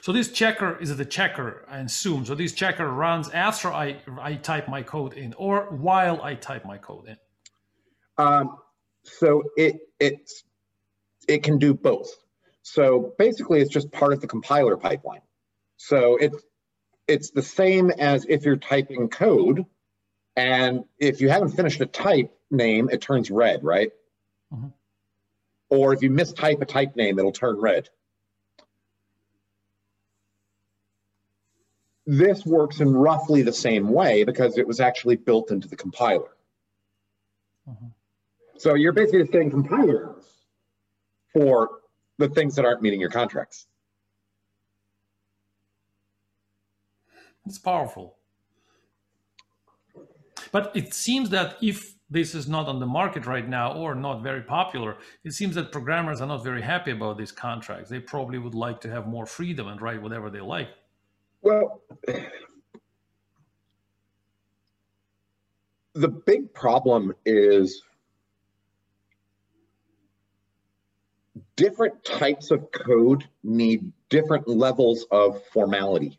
[0.00, 2.24] So this checker is the checker, I assume.
[2.24, 6.64] So this checker runs after I, I type my code in or while I type
[6.64, 7.16] my code in?
[8.18, 8.56] Um,
[9.04, 10.42] so it, it's,
[11.28, 12.08] it can do both.
[12.68, 15.20] So basically it's just part of the compiler pipeline.
[15.76, 16.42] So it's,
[17.06, 19.64] it's the same as if you're typing code
[20.34, 23.92] and if you haven't finished a type name, it turns red, right?
[24.52, 24.68] Mm-hmm
[25.68, 27.88] or if you mistype a type name, it'll turn red.
[32.06, 36.28] This works in roughly the same way because it was actually built into the compiler.
[37.68, 37.86] Mm-hmm.
[38.58, 40.24] So you're basically saying compilers
[41.32, 41.80] for
[42.18, 43.66] the things that aren't meeting your contracts.
[47.46, 48.16] It's powerful.
[50.52, 54.22] But it seems that if this is not on the market right now or not
[54.22, 57.90] very popular, it seems that programmers are not very happy about these contracts.
[57.90, 60.68] They probably would like to have more freedom and write whatever they like.
[61.42, 61.82] Well,
[65.94, 67.82] the big problem is
[71.56, 76.18] different types of code need different levels of formality.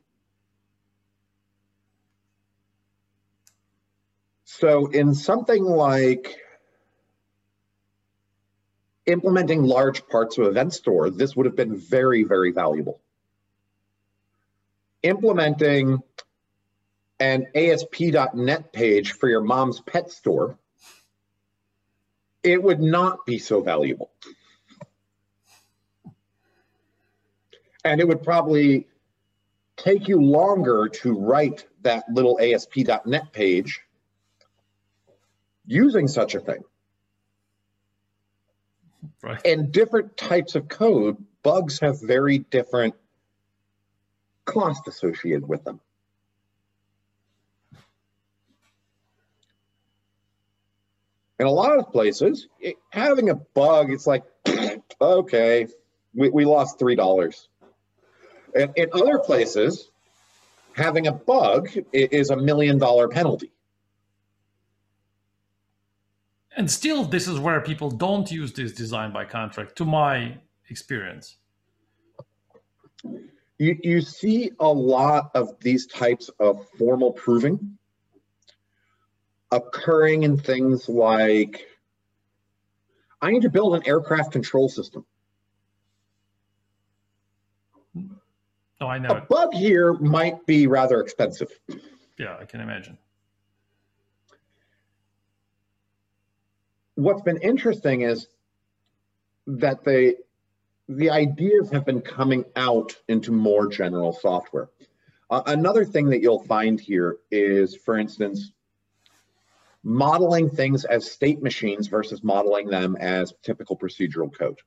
[4.44, 6.36] So in something like
[9.06, 13.00] implementing large parts of Event Store, this would have been very, very valuable.
[15.04, 16.00] Implementing
[17.20, 20.58] an ASP.NET page for your mom's pet store,
[22.44, 24.12] it would not be so valuable.
[27.88, 28.86] And it would probably
[29.78, 33.80] take you longer to write that little ASP.NET page
[35.66, 36.66] using such a thing.
[39.24, 39.40] Right.
[39.46, 42.94] And different types of code, bugs have very different
[44.44, 45.80] cost associated with them.
[51.40, 54.26] In a lot of places, it, having a bug, it's like,
[55.02, 55.68] okay,
[56.14, 57.48] we, we lost $3.
[58.58, 59.90] And in other places,
[60.74, 63.52] having a bug is a million dollar penalty.
[66.58, 70.36] and still this is where people don't use this design by contract to my
[70.70, 71.38] experience
[73.60, 77.78] you, you see a lot of these types of formal proving
[79.52, 81.68] occurring in things like
[83.22, 85.06] i need to build an aircraft control system
[88.82, 91.50] oh i know a bug here might be rather expensive
[92.18, 92.98] yeah i can imagine
[96.96, 98.28] what's been interesting is
[99.46, 100.16] that they
[100.90, 104.70] the ideas have been coming out into more general software.
[105.30, 108.54] Uh, another thing that you'll find here is, for instance,
[109.84, 114.60] modeling things as state machines versus modeling them as typical procedural code.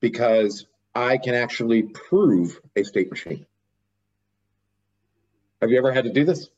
[0.00, 0.66] Because
[0.98, 3.46] I can actually prove a state machine.
[5.60, 6.48] Have you ever had to do this?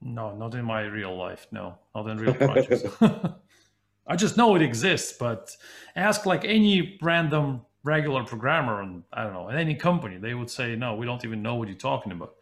[0.00, 1.46] No, not in my real life.
[1.52, 2.84] No, not in real projects.
[4.06, 5.56] I just know it exists, but
[5.94, 10.50] ask like any random regular programmer and I don't know, in any company, they would
[10.50, 12.34] say, no, we don't even know what you're talking about.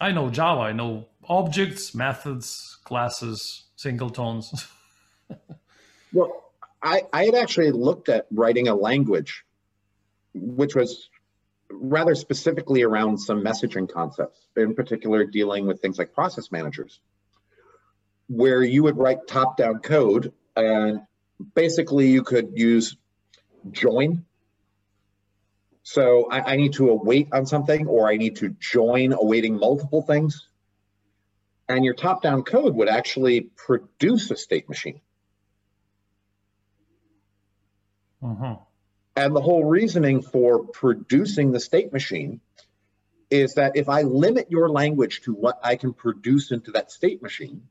[0.00, 4.66] I know Java, I know objects, methods, classes, singletons.
[6.12, 6.52] well,
[6.82, 9.44] I, I had actually looked at writing a language,
[10.40, 11.08] which was
[11.70, 17.00] rather specifically around some messaging concepts, in particular dealing with things like process managers,
[18.28, 21.00] where you would write top down code and
[21.54, 22.96] basically you could use
[23.70, 24.24] join.
[25.82, 30.02] So I, I need to await on something or I need to join awaiting multiple
[30.02, 30.46] things.
[31.68, 35.00] And your top down code would actually produce a state machine.
[38.22, 38.62] Mm-hmm.
[39.18, 42.40] And the whole reasoning for producing the state machine
[43.30, 47.20] is that if I limit your language to what I can produce into that state
[47.20, 47.62] machine,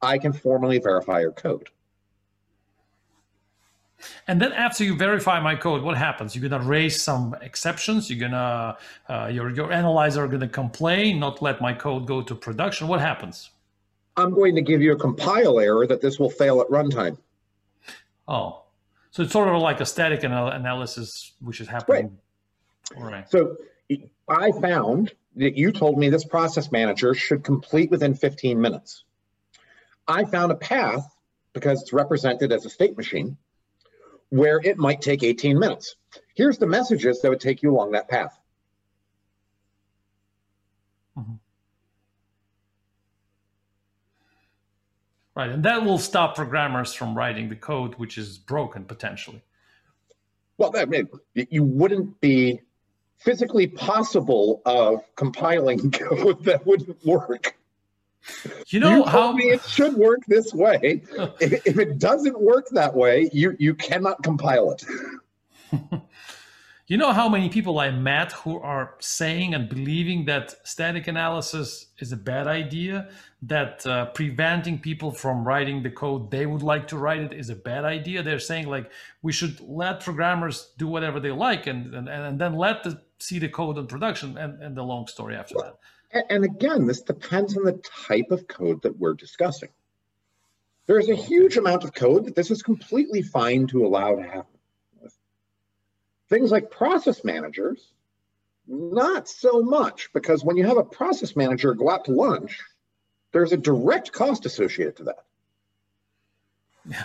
[0.00, 1.68] I can formally verify your code.
[4.28, 6.36] And then after you verify my code, what happens?
[6.36, 8.08] You're gonna raise some exceptions.
[8.08, 8.78] You're gonna
[9.08, 12.86] uh, your your analyzer are gonna complain, not let my code go to production.
[12.86, 13.50] What happens?
[14.16, 17.16] I'm going to give you a compile error that this will fail at runtime.
[18.28, 18.62] Oh,
[19.10, 22.18] so it's sort of like a static anal- analysis, which is happening.
[22.96, 23.12] Right.
[23.12, 23.30] Right.
[23.30, 23.56] So
[24.28, 29.04] I found that you told me this process manager should complete within 15 minutes.
[30.06, 31.08] I found a path
[31.52, 33.36] because it's represented as a state machine
[34.30, 35.96] where it might take 18 minutes.
[36.34, 38.38] Here's the messages that would take you along that path.
[41.16, 41.34] Mm-hmm.
[45.40, 49.40] Right, and that will stop programmers from writing the code which is broken potentially.
[50.58, 52.60] Well, I mean, you wouldn't be
[53.16, 57.56] physically possible of compiling code that wouldn't work.
[58.66, 61.04] You know you how it should work this way.
[61.40, 64.84] if, if it doesn't work that way, you you cannot compile it.
[66.90, 71.86] You know how many people I met who are saying and believing that static analysis
[72.00, 73.08] is a bad idea,
[73.42, 77.48] that uh, preventing people from writing the code they would like to write it is
[77.48, 78.24] a bad idea.
[78.24, 78.90] They're saying like
[79.22, 83.38] we should let programmers do whatever they like and and, and then let the see
[83.38, 86.26] the code in production and, and the long story after that.
[86.28, 89.68] And again, this depends on the type of code that we're discussing.
[90.86, 94.49] There's a huge amount of code that this is completely fine to allow to happen.
[96.30, 97.92] Things like process managers,
[98.66, 102.60] not so much, because when you have a process manager go out to lunch,
[103.32, 105.24] there's a direct cost associated to that.
[106.88, 107.04] Yeah.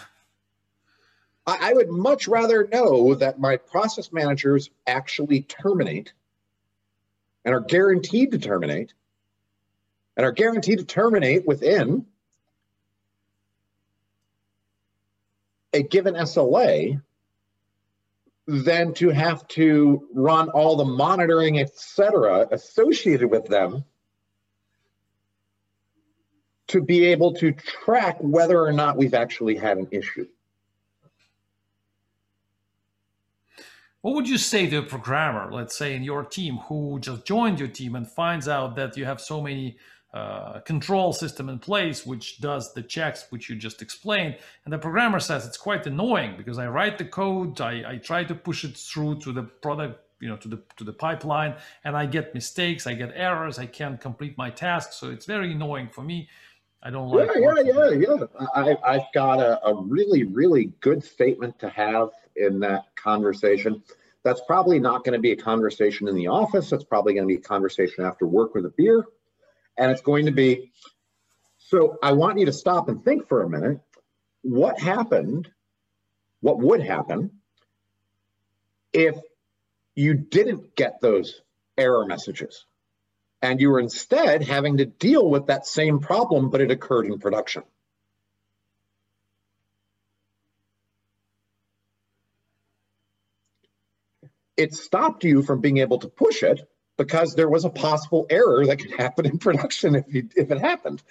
[1.47, 6.13] I, I would much rather know that my process managers actually terminate
[7.43, 8.93] and are guaranteed to terminate
[10.15, 12.05] and are guaranteed to terminate within
[15.73, 17.01] a given SLA
[18.47, 23.83] than to have to run all the monitoring, et cetera, associated with them
[26.67, 30.27] to be able to track whether or not we've actually had an issue.
[34.01, 37.59] What would you say to a programmer, let's say in your team, who just joined
[37.59, 39.77] your team and finds out that you have so many
[40.15, 44.37] uh, control system in place which does the checks which you just explained.
[44.63, 48.23] And the programmer says it's quite annoying because i write the code I, I try
[48.23, 51.97] to push it through to the product you know to the to the pipeline and
[51.97, 54.93] i get mistakes i get errors i can't complete my task.
[54.93, 56.29] So it's very annoying for me.
[56.81, 58.45] I don't like yeah yeah yeah yeah.
[58.55, 63.83] I, i've got a, a really really good statement to have in that conversation.
[64.23, 66.69] That's probably not going to be a conversation in the office.
[66.69, 69.05] That's probably going to be a conversation after work with a beer
[69.77, 70.71] and it's going to be
[71.57, 73.79] so I want you to stop and think for a minute
[74.43, 75.49] what happened,
[76.41, 77.31] what would happen
[78.93, 79.15] if
[79.95, 81.41] you didn't get those
[81.77, 82.65] error messages
[83.41, 87.17] and you were instead having to deal with that same problem, but it occurred in
[87.17, 87.63] production.
[94.55, 96.61] It stopped you from being able to push it
[96.97, 100.59] because there was a possible error that could happen in production if, you, if it
[100.59, 101.01] happened.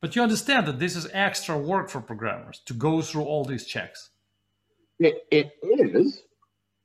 [0.00, 3.64] But you understand that this is extra work for programmers to go through all these
[3.64, 4.10] checks.
[4.98, 6.22] It, it is,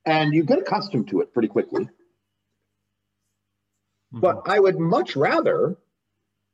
[0.06, 1.86] and you get accustomed to it pretty quickly.
[1.86, 4.20] Mm-hmm.
[4.20, 5.78] But I would much rather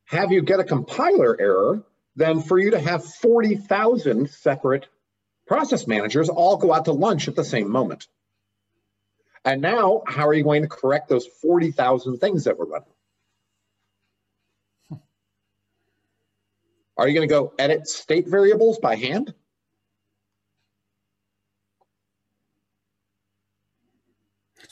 [0.06, 1.84] have you get a compiler error
[2.16, 4.88] than for you to have 40,000 separate
[5.48, 8.08] process managers all go out to lunch at the same moment.
[9.46, 12.88] And now, how are you going to correct those 40,000 things that we're running?
[16.96, 19.34] Are you going to go edit state variables by hand?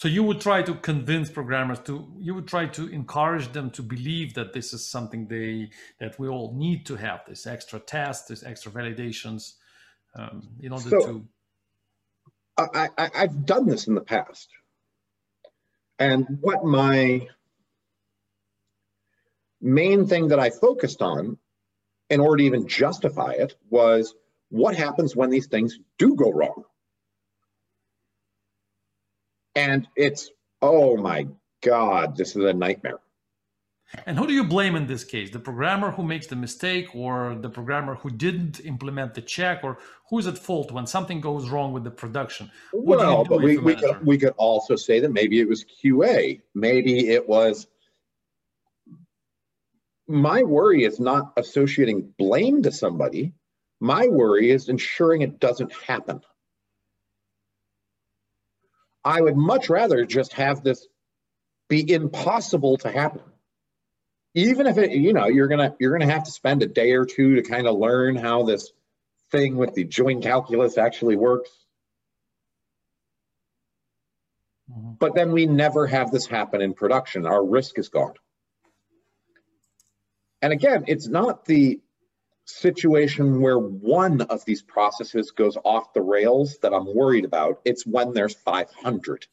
[0.01, 3.83] So you would try to convince programmers to you would try to encourage them to
[3.83, 5.69] believe that this is something they
[5.99, 9.57] that we all need to have this extra test, this extra validations
[10.15, 11.27] um, in order so, to.
[12.57, 14.49] I, I, I've done this in the past,
[16.01, 17.27] and what my
[19.61, 21.37] main thing that I focused on
[22.09, 24.15] in order to even justify it was
[24.49, 26.63] what happens when these things do go wrong.
[29.53, 30.31] And it's,
[30.63, 31.27] oh my
[31.61, 32.99] God, this is a nightmare.
[34.05, 35.29] And who do you blame in this case?
[35.29, 39.79] The programmer who makes the mistake, or the programmer who didn't implement the check, or
[40.09, 42.49] who's at fault when something goes wrong with the production?
[42.71, 46.41] What well, but we, we, could, we could also say that maybe it was QA.
[46.55, 47.67] Maybe it was.
[50.07, 53.33] My worry is not associating blame to somebody.
[53.79, 56.21] My worry is ensuring it doesn't happen.
[59.03, 60.87] I would much rather just have this
[61.67, 63.21] be impossible to happen.
[64.33, 67.05] Even if it, you know, you're gonna you're gonna have to spend a day or
[67.05, 68.71] two to kind of learn how this
[69.31, 71.49] thing with the join calculus actually works.
[74.71, 74.93] Mm-hmm.
[74.99, 77.25] But then we never have this happen in production.
[77.25, 78.13] Our risk is gone.
[80.41, 81.79] And again, it's not the
[82.45, 87.61] situation where one of these processes goes off the rails that I'm worried about.
[87.63, 89.27] It's when there's 500.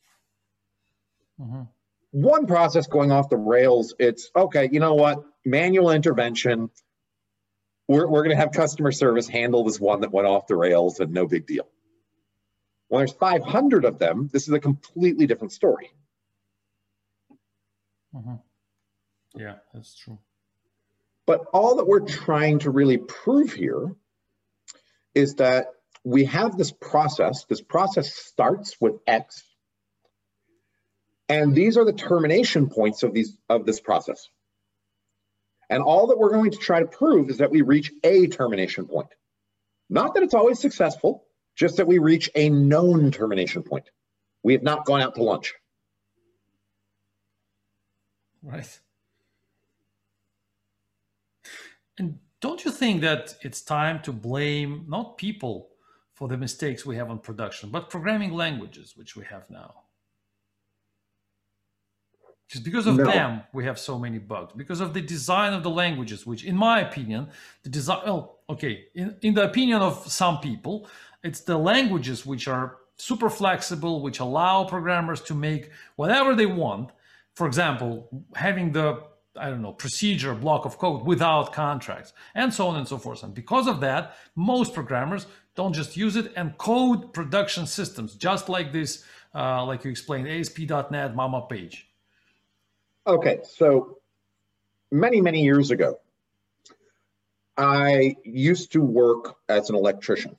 [1.40, 1.62] Mm-hmm.
[2.10, 5.24] One process going off the rails, it's okay, you know what?
[5.44, 6.70] Manual intervention.
[7.86, 11.00] We're, we're going to have customer service handle this one that went off the rails
[11.00, 11.68] and no big deal.
[12.88, 15.90] When there's 500 of them, this is a completely different story.
[18.14, 18.36] Mm-hmm.
[19.36, 20.18] Yeah, that's true.
[21.26, 23.94] But all that we're trying to really prove here
[25.14, 25.66] is that
[26.04, 27.44] we have this process.
[27.44, 29.42] This process starts with X.
[31.28, 34.28] And these are the termination points of, these, of this process.
[35.68, 38.86] And all that we're going to try to prove is that we reach a termination
[38.86, 39.08] point.
[39.90, 41.24] Not that it's always successful,
[41.54, 43.90] just that we reach a known termination point.
[44.42, 45.54] We have not gone out to lunch.
[48.42, 48.80] Right.
[51.98, 55.70] And don't you think that it's time to blame not people
[56.14, 59.74] for the mistakes we have on production, but programming languages, which we have now?
[62.48, 63.04] Just because of no.
[63.04, 64.52] them, we have so many bugs.
[64.56, 67.28] Because of the design of the languages, which, in my opinion,
[67.62, 70.88] the design, well, okay, in, in the opinion of some people,
[71.22, 76.90] it's the languages which are super flexible, which allow programmers to make whatever they want.
[77.34, 79.02] For example, having the
[79.36, 83.22] I don't know, procedure, block of code without contracts, and so on and so forth.
[83.22, 88.48] And because of that, most programmers don't just use it and code production systems, just
[88.48, 91.87] like this, uh, like you explained, ASP.NET Mama page.
[93.08, 93.96] Okay, so
[94.90, 95.98] many, many years ago,
[97.56, 100.36] I used to work as an electrician.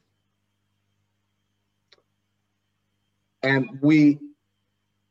[3.41, 4.19] And we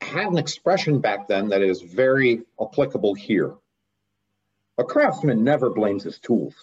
[0.01, 3.55] had an expression back then that is very applicable here.
[4.79, 6.55] A craftsman never blames his tools.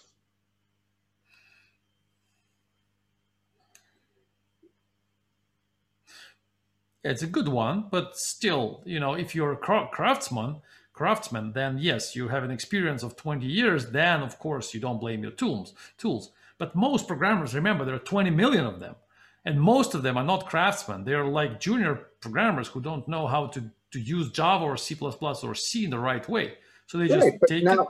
[7.04, 10.62] It's a good one, but still, you know, if you're a craftsman,
[10.96, 13.90] craftsman, then yes, you have an experience of 20 years.
[13.90, 15.74] Then, of course, you don't blame your tools.
[15.96, 18.96] Tools, but most programmers, remember, there are 20 million of them,
[19.44, 21.04] and most of them are not craftsmen.
[21.04, 25.54] They're like junior programmers who don't know how to to use Java or C++ or
[25.54, 26.54] C in the right way.
[26.86, 27.88] So they just take now, it.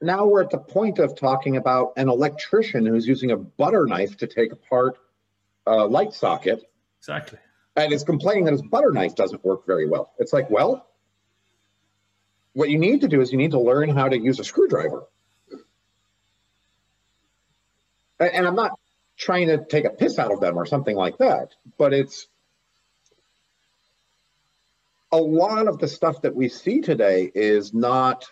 [0.00, 4.16] Now we're at the point of talking about an electrician who's using a butter knife
[4.18, 4.98] to take apart
[5.66, 6.70] a light socket.
[7.00, 7.38] Exactly.
[7.76, 10.12] And is complaining that his butter knife doesn't work very well.
[10.18, 10.86] It's like, well,
[12.58, 15.04] what you need to do is you need to learn how to use a screwdriver.
[18.18, 18.72] And I'm not
[19.16, 22.26] trying to take a piss out of them or something like that, but it's
[25.12, 28.26] a lot of the stuff that we see today is not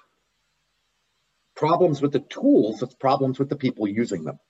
[1.54, 4.40] problems with the tools, it's problems with the people using them.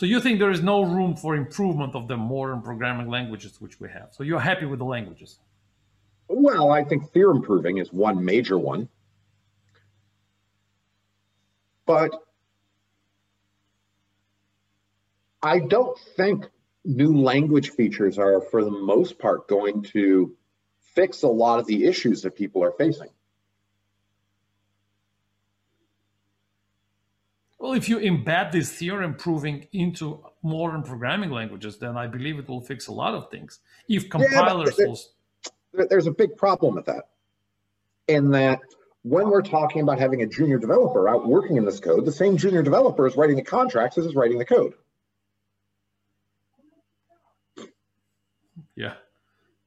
[0.00, 3.78] So you think there is no room for improvement of the modern programming languages which
[3.80, 4.08] we have.
[4.12, 5.38] So you're happy with the languages?
[6.26, 8.88] Well, I think theorem proving is one major one.
[11.84, 12.12] But
[15.42, 16.46] I don't think
[16.82, 20.34] new language features are, for the most part, going to
[20.94, 23.10] fix a lot of the issues that people are facing.
[27.60, 32.48] Well, if you embed this theorem proving into modern programming languages, then I believe it
[32.48, 33.60] will fix a lot of things.
[33.86, 35.86] If compilers yeah, will...
[35.90, 37.10] There's a big problem with that.
[38.08, 38.60] In that,
[39.02, 42.38] when we're talking about having a junior developer out working in this code, the same
[42.38, 44.72] junior developer is writing the contracts as is writing the code.
[48.74, 48.94] Yeah,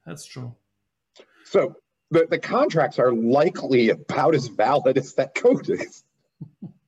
[0.03, 0.55] that's true.
[1.45, 1.75] So
[2.09, 6.03] the, the contracts are likely about as valid as that code is.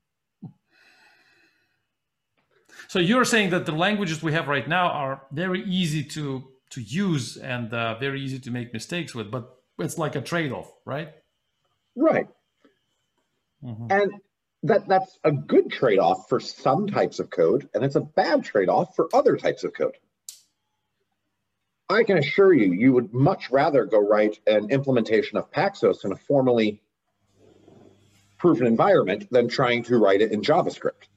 [2.95, 6.81] So you're saying that the languages we have right now are very easy to to
[6.81, 11.09] use and uh, very easy to make mistakes with, but it's like a trade-off, right?
[11.97, 12.29] Right.
[13.61, 13.87] Mm-hmm.
[13.89, 14.13] And
[14.63, 18.95] that that's a good trade-off for some types of code, and it's a bad trade-off
[18.95, 19.97] for other types of code.
[21.89, 26.13] I can assure you, you would much rather go write an implementation of Paxos in
[26.13, 26.81] a formally
[28.37, 31.09] proven environment than trying to write it in JavaScript.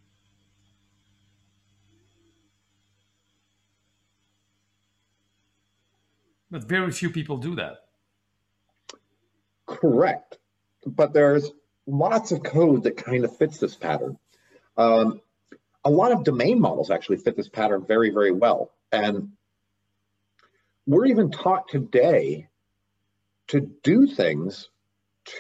[6.51, 7.85] But very few people do that.
[9.67, 10.39] Correct.
[10.87, 11.51] But there's
[11.87, 14.19] lots of code that kind of fits this pattern.
[14.77, 15.21] Um,
[15.85, 18.71] a lot of domain models actually fit this pattern very, very well.
[18.93, 19.33] And
[20.87, 22.49] we're even taught today
[23.49, 24.69] to do things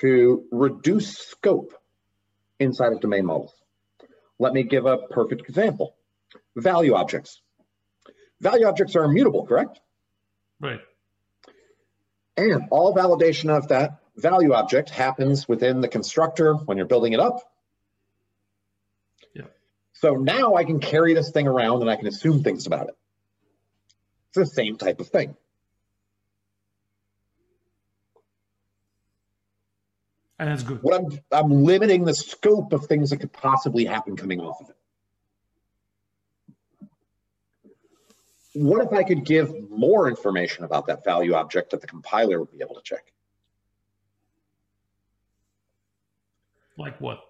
[0.00, 1.72] to reduce scope
[2.58, 3.54] inside of domain models.
[4.38, 5.96] Let me give a perfect example.
[6.56, 7.40] Value objects.
[8.40, 9.80] Value objects are immutable, correct?
[10.60, 10.80] Right.
[12.38, 17.20] And all validation of that value object happens within the constructor when you're building it
[17.20, 17.40] up.
[19.34, 19.46] Yeah.
[19.94, 22.96] So now I can carry this thing around and I can assume things about it.
[24.28, 25.36] It's the same type of thing.
[30.38, 30.78] And that's good.
[30.82, 34.70] What I'm I'm limiting the scope of things that could possibly happen coming off of
[34.70, 34.76] it.
[38.54, 42.50] What if I could give more information about that value object that the compiler would
[42.50, 43.12] be able to check?
[46.76, 47.20] Like what?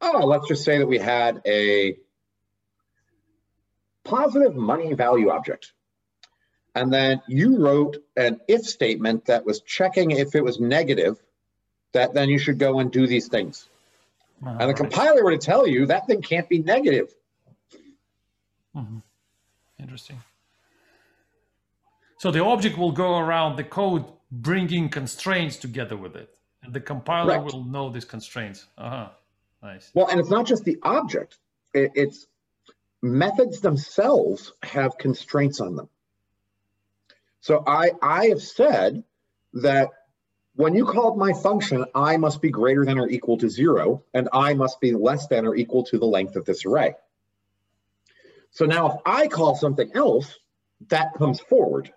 [0.00, 1.96] Oh, let's just say that we had a
[4.04, 5.72] positive money value object.
[6.74, 11.18] And then you wrote an if statement that was checking if it was negative,
[11.92, 13.68] that then you should go and do these things.
[14.44, 14.76] Uh, and the right.
[14.76, 17.14] compiler were to tell you that thing can't be negative.
[18.74, 19.02] Mm -hmm.
[19.78, 20.18] Interesting.
[22.22, 26.38] So the object will go around the code bringing constraints together with it.
[26.62, 28.64] And the compiler will know these constraints.
[28.78, 29.08] Uh-huh.
[29.60, 29.90] Nice.
[29.92, 31.38] Well, and it's not just the object.
[31.74, 32.28] it's
[33.02, 35.88] methods themselves have constraints on them.
[37.40, 39.02] So I, I have said
[39.54, 39.88] that
[40.54, 44.28] when you called my function, I must be greater than or equal to zero, and
[44.32, 46.94] I must be less than or equal to the length of this array.
[48.52, 50.38] So now if I call something else,
[50.86, 51.92] that comes forward.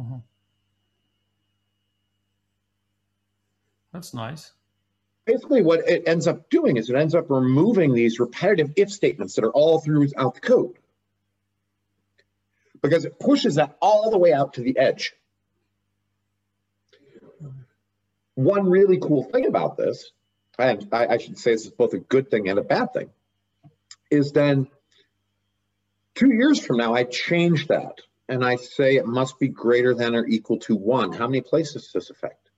[0.00, 0.16] Mm-hmm.
[3.92, 4.52] That's nice.
[5.26, 9.34] Basically, what it ends up doing is it ends up removing these repetitive if statements
[9.34, 10.76] that are all throughout the code
[12.80, 15.12] because it pushes that all the way out to the edge.
[18.34, 20.12] One really cool thing about this,
[20.58, 23.10] and I, I should say this is both a good thing and a bad thing,
[24.10, 24.66] is then
[26.14, 27.98] two years from now, I change that
[28.30, 31.82] and I say it must be greater than or equal to one, how many places
[31.82, 32.50] does this affect?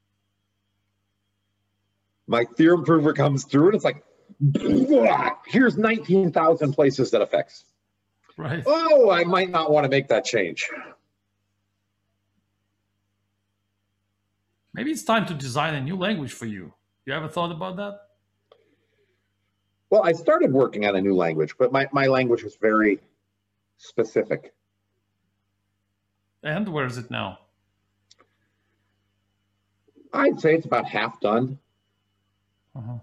[2.26, 4.04] My theorem prover comes through and it's like,
[5.46, 7.64] here's 19,000 places that affects.
[8.36, 8.62] Right.
[8.66, 10.68] Oh, I might not want to make that change.
[14.74, 16.72] Maybe it's time to design a new language for you.
[17.06, 17.98] You ever thought about that?
[19.90, 23.00] Well, I started working on a new language, but my, my language was very
[23.76, 24.54] specific.
[26.42, 27.38] And where is it now?
[30.12, 31.58] I'd say it's about half done.
[32.76, 32.98] Uh-huh.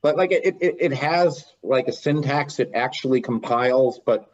[0.00, 4.30] But like it, it, it has like a syntax it actually compiles, but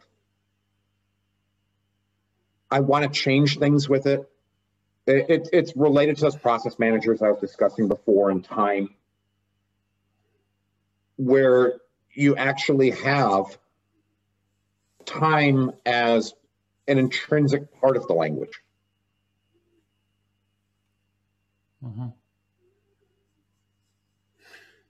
[2.71, 4.29] I want to change things with it.
[5.05, 8.95] it, it it's related to those process managers I was discussing before in time,
[11.17, 11.79] where
[12.13, 13.57] you actually have
[15.05, 16.33] time as
[16.89, 18.61] an intrinsic part of the language.
[21.83, 22.07] Mm-hmm.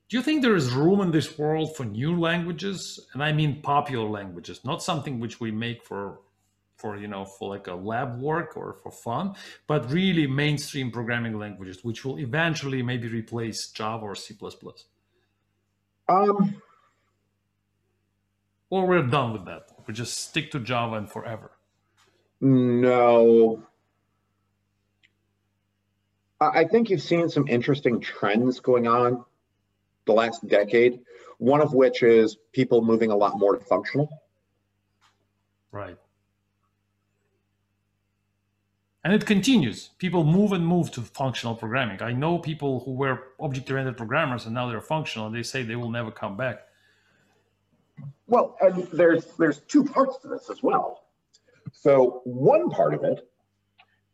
[0.09, 2.99] Do you think there is room in this world for new languages?
[3.13, 6.21] And I mean popular languages, not something which we make for
[6.77, 9.35] for you know for like a lab work or for fun,
[9.67, 14.35] but really mainstream programming languages, which will eventually maybe replace Java or C++.
[16.07, 16.61] Um,
[18.71, 19.67] or we're done with that.
[19.85, 21.51] We just stick to Java and forever.
[22.41, 23.63] No.
[26.41, 29.25] I think you've seen some interesting trends going on
[30.05, 31.01] the last decade,
[31.37, 34.09] one of which is people moving a lot more to functional.
[35.71, 35.97] Right.
[39.03, 39.89] And it continues.
[39.97, 42.01] People move and move to functional programming.
[42.01, 45.63] I know people who were object oriented programmers and now they're functional and they say
[45.63, 46.67] they will never come back.
[48.27, 51.03] Well, and there's there's two parts to this as well.
[51.73, 53.27] So one part of it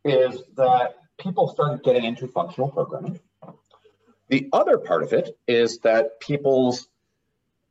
[0.04, 3.20] is that people started getting into functional programming.
[4.28, 6.88] The other part of it is that people's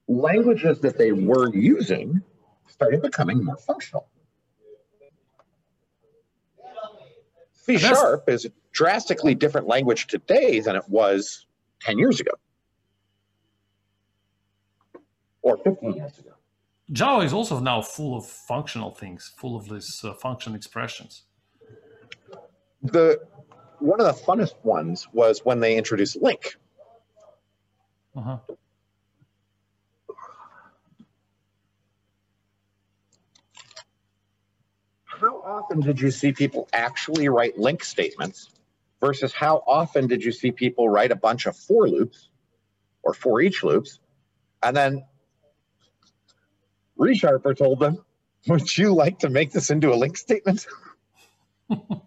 [0.08, 2.22] languages that they were using
[2.68, 4.08] started becoming more functional.
[7.54, 11.46] C sharp is a drastically different language today than it was
[11.82, 12.32] 10 years ago
[15.42, 16.35] or 15 years ago.
[16.92, 21.24] Java is also now full of functional things, full of these uh, function expressions.
[22.84, 23.20] The
[23.80, 26.56] one of the funnest ones was when they introduced LINQ.
[28.16, 28.38] Uh-huh.
[35.06, 38.50] How often did you see people actually write LINQ statements
[39.02, 42.30] versus how often did you see people write a bunch of for loops
[43.04, 44.00] or for each loops
[44.64, 45.04] and then
[47.00, 48.04] ReSharper told them,
[48.48, 50.68] Would you like to make this into a LINQ statement?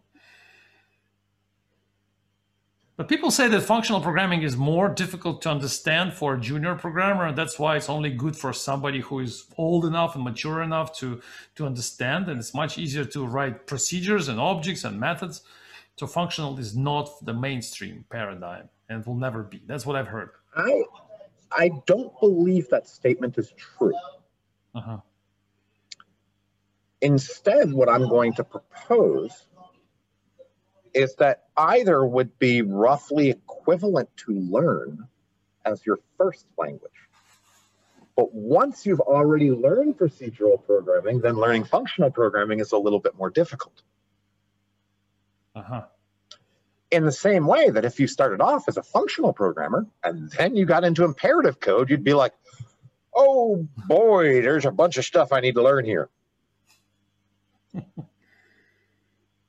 [2.99, 7.26] But people say that functional programming is more difficult to understand for a junior programmer,
[7.26, 10.93] and that's why it's only good for somebody who is old enough and mature enough
[10.99, 11.22] to,
[11.55, 12.28] to understand.
[12.28, 15.43] And it's much easier to write procedures and objects and methods.
[15.95, 19.62] So functional is not the mainstream paradigm and will never be.
[19.68, 20.30] That's what I've heard.
[20.57, 20.82] I
[21.53, 23.95] I don't believe that statement is true.
[24.78, 24.98] Uh-huh.
[27.00, 29.46] Instead, what I'm going to propose
[30.94, 35.08] is that either would be roughly equivalent to learn
[35.64, 36.92] as your first language.
[38.16, 43.16] But once you've already learned procedural programming, then learning functional programming is a little bit
[43.16, 43.82] more difficult.
[45.56, 45.82] Uh-huh.
[46.90, 50.54] In the same way that if you started off as a functional programmer and then
[50.54, 52.32] you got into imperative code, you'd be like,
[53.18, 56.08] oh boy, there's a bunch of stuff I need to learn here.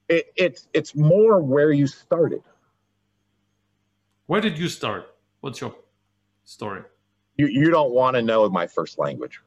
[0.10, 2.42] it, it's it's more where you started.
[4.26, 5.16] Where did you start?
[5.40, 5.76] What's your
[6.44, 6.82] story?
[7.38, 9.40] You you don't want to know my first language.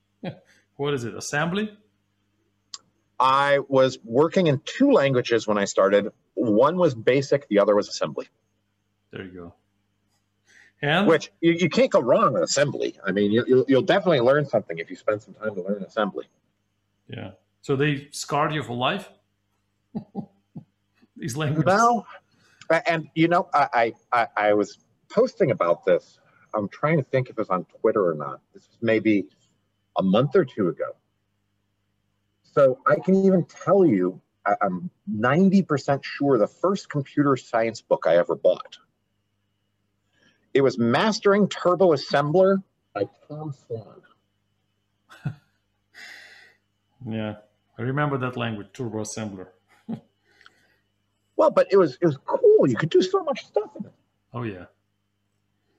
[0.76, 1.14] what is it?
[1.14, 1.76] Assembly?
[3.20, 6.08] I was working in two languages when I started.
[6.34, 8.28] One was basic, the other was assembly.
[9.12, 9.54] There you go.
[10.84, 12.94] And which you, you can't go wrong with assembly.
[13.06, 15.82] I mean, you, you'll, you'll definitely learn something if you spend some time to learn
[15.82, 16.26] assembly.
[17.08, 17.30] Yeah.
[17.62, 19.08] So they scarred you for life.
[21.16, 21.72] These languages.
[21.72, 22.04] No,
[22.86, 24.76] and you know, I, I I was
[25.10, 26.18] posting about this.
[26.54, 28.40] I'm trying to think if it was on Twitter or not.
[28.52, 29.26] This was maybe
[29.96, 30.96] a month or two ago.
[32.42, 34.20] So I can even tell you,
[34.60, 38.76] I'm 90% sure the first computer science book I ever bought
[40.54, 42.62] it was Mastering Turbo Assembler
[42.94, 44.00] by Tom Swan.
[47.06, 47.34] yeah,
[47.76, 49.48] I remember that language, Turbo Assembler.
[51.36, 52.68] well, but it was it was cool.
[52.68, 53.92] You could do so much stuff in it.
[54.32, 54.66] Oh yeah.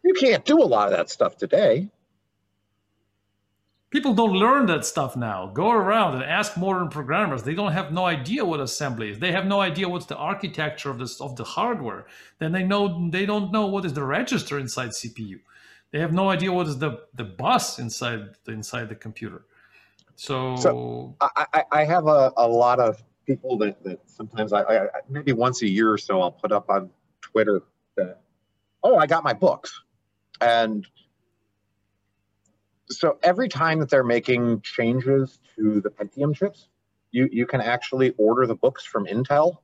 [0.04, 1.90] You can't do a lot of that stuff today
[3.96, 5.48] people don't learn that stuff now.
[5.54, 7.44] Go around and ask modern programmers.
[7.44, 9.20] They don't have no idea what assembly is.
[9.20, 12.06] They have no idea what's the architecture of this of the hardware.
[12.40, 15.40] Then they know they don't know what is the register inside cpu
[15.96, 19.46] they have no idea what is the the bus inside the, inside the computer.
[20.18, 24.88] So, so I, I have a, a lot of people that, that sometimes I, I
[25.08, 26.90] maybe once a year or so i'll put up on
[27.22, 27.64] twitter
[27.96, 28.22] that
[28.84, 29.72] oh i got my books.
[30.42, 30.86] And
[32.90, 36.68] so every time that they're making changes to the Pentium chips,
[37.12, 39.58] you, you can actually order the books from Intel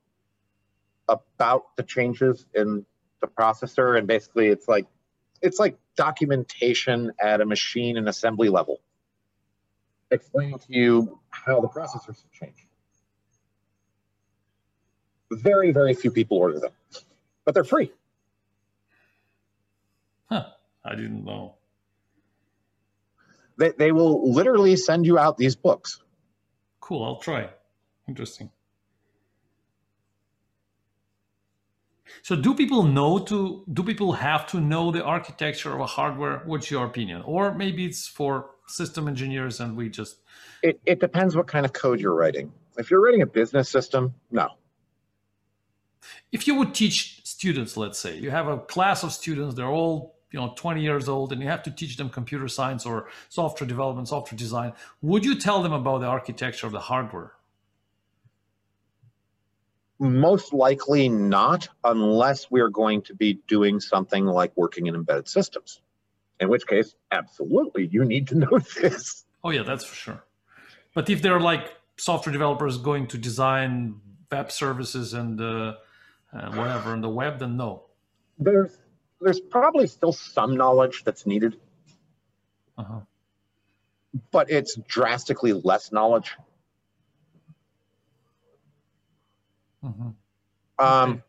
[1.07, 2.86] about the changes in
[3.19, 3.97] the processor.
[3.97, 4.88] And basically it's like
[5.41, 8.80] it's like documentation at a machine and assembly level.
[10.11, 12.65] Explaining to you how the processors have changed.
[15.32, 16.72] Very, very few people order them,
[17.45, 17.91] but they're free.
[20.30, 20.47] Huh.
[20.84, 21.55] I didn't know.
[23.57, 26.01] They, they will literally send you out these books.
[26.79, 27.49] Cool, I'll try.
[28.07, 28.49] Interesting.
[32.23, 36.41] So do people know to do people have to know the architecture of a hardware?
[36.45, 37.23] What's your opinion?
[37.23, 40.17] Or maybe it's for system engineers and we just
[40.61, 42.51] it, it depends what kind of code you're writing.
[42.77, 44.49] If you're writing a business system, no.
[46.31, 50.15] If you would teach students, let's say, you have a class of students, they're all
[50.32, 53.67] you know 20 years old and you have to teach them computer science or software
[53.67, 57.34] development software design would you tell them about the architecture of the hardware?
[59.99, 65.82] Most likely not unless we're going to be doing something like working in embedded systems
[66.39, 69.25] in which case absolutely you need to know this.
[69.43, 70.23] Oh yeah that's for sure.
[70.93, 74.01] But if they're like software developers going to design
[74.32, 75.75] web services and uh,
[76.34, 77.84] uh, whatever on the web then no.
[78.39, 78.75] There's
[79.22, 81.57] there's probably still some knowledge that's needed,
[82.78, 83.01] uh-huh.
[84.32, 86.36] but it's drastically less knowledge.
[89.84, 90.09] Mm-hmm.
[90.80, 91.22] Um, okay.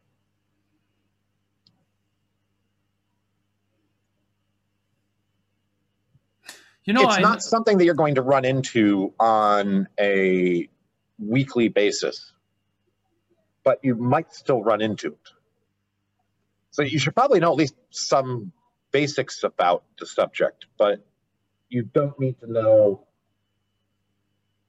[6.84, 10.68] You know, it's I, not something that you're going to run into on a
[11.18, 12.32] weekly basis,
[13.62, 15.31] but you might still run into it.
[16.72, 18.50] So you should probably know at least some
[18.92, 21.04] basics about the subject, but
[21.68, 23.06] you don't need to know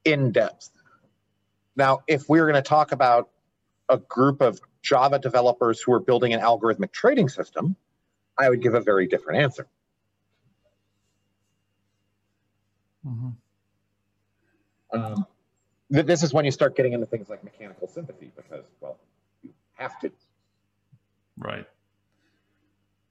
[0.04, 0.70] in depth.
[1.78, 3.30] Now, if we're going to talk about
[3.88, 7.78] a group of Java developers who are building an algorithmic trading system,
[8.38, 9.68] I would give a very different answer.
[13.08, 13.30] Mm-hmm.
[14.92, 15.26] Um,
[15.90, 18.98] this is when you start getting into things like mechanical sympathy because, well,
[19.42, 20.12] you have to.
[21.38, 21.66] Right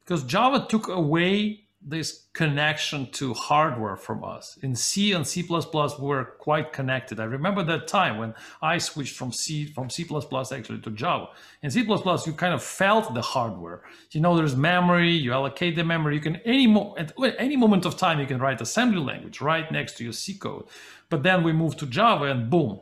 [0.04, 4.56] because Java took away this connection to hardware from us.
[4.62, 7.18] In C and C++, we were quite connected.
[7.18, 10.06] I remember that time when I switched from C from C++
[10.52, 11.28] actually to Java.
[11.62, 13.82] In C++, you kind of felt the hardware.
[14.12, 15.10] You know, there's memory.
[15.10, 16.14] You allocate the memory.
[16.14, 19.70] You can any mo- at any moment of time you can write assembly language right
[19.72, 20.66] next to your C code.
[21.08, 22.80] But then we moved to Java, and boom,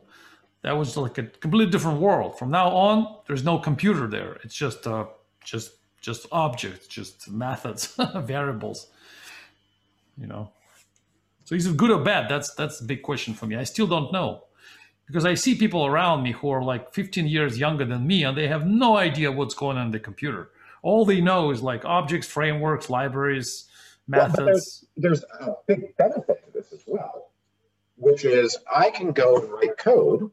[0.63, 2.39] that was like a completely different world.
[2.39, 4.35] From now on, there's no computer there.
[4.45, 5.07] It's just uh,
[5.43, 8.89] just just objects, just methods, variables.
[10.17, 10.51] You know.
[11.45, 12.29] So is it good or bad?
[12.29, 13.57] That's that's the big question for me.
[13.57, 14.45] I still don't know.
[15.07, 18.39] Because I see people around me who are like 15 years younger than me and
[18.39, 20.51] they have no idea what's going on in the computer.
[20.83, 23.69] All they know is like objects, frameworks, libraries,
[24.07, 24.37] methods.
[24.37, 27.33] Well, there's, there's a big benefit to this as well,
[27.97, 30.31] which is I can go and write code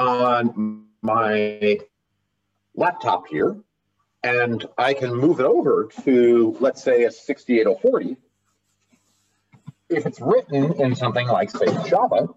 [0.00, 1.78] on my
[2.74, 3.56] laptop here
[4.22, 8.16] and I can move it over to, let's say, a 68040.
[9.88, 12.28] If it's written in something like, say, Java,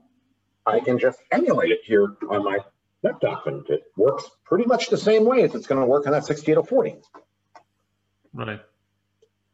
[0.66, 2.60] I can just emulate it here on my
[3.04, 6.14] laptop, and it works pretty much the same way as it's going to work on
[6.14, 7.02] that 68040.
[8.34, 8.60] Right.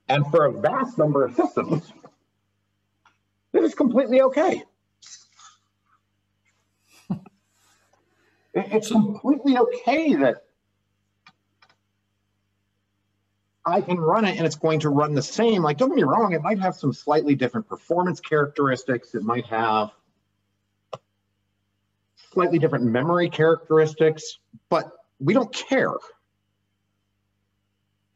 [0.07, 1.91] And for a vast number of systems,
[3.53, 4.63] it is completely okay.
[8.53, 10.43] it's completely okay that
[13.65, 15.61] I can run it and it's going to run the same.
[15.61, 19.13] Like, don't get me wrong, it might have some slightly different performance characteristics.
[19.13, 19.91] It might have
[22.33, 24.39] slightly different memory characteristics,
[24.69, 25.93] but we don't care.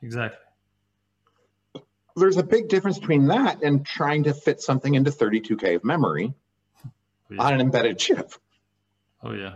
[0.02, 0.40] Exactly.
[2.16, 6.34] There's a big difference between that and trying to fit something into 32K of memory
[6.86, 6.90] oh,
[7.30, 7.42] yeah.
[7.42, 8.32] on an embedded chip.
[9.22, 9.56] Oh, yeah.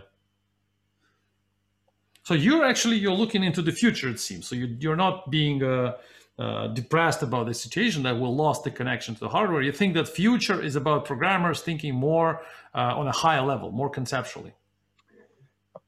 [2.22, 4.46] So you're actually you're looking into the future, it seems.
[4.46, 5.96] So you, you're not being uh,
[6.38, 9.62] uh, depressed about the situation that we lost the connection to the hardware.
[9.62, 12.42] You think that future is about programmers thinking more
[12.74, 14.54] uh, on a higher level, more conceptually.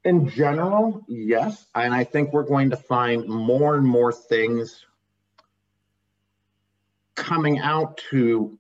[0.05, 4.85] In general, yes, and I think we're going to find more and more things
[7.15, 8.59] coming out to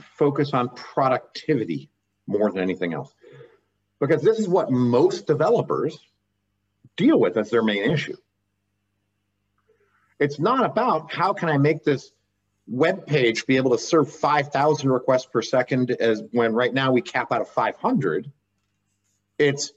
[0.00, 1.90] focus on productivity
[2.26, 3.12] more than anything else.
[4.00, 5.98] Because this is what most developers
[6.96, 8.16] deal with as their main issue.
[10.18, 12.12] It's not about how can I make this
[12.68, 17.02] web page be able to serve 5,000 requests per second as when right now we
[17.02, 18.30] cap out at 500.
[19.38, 19.72] It's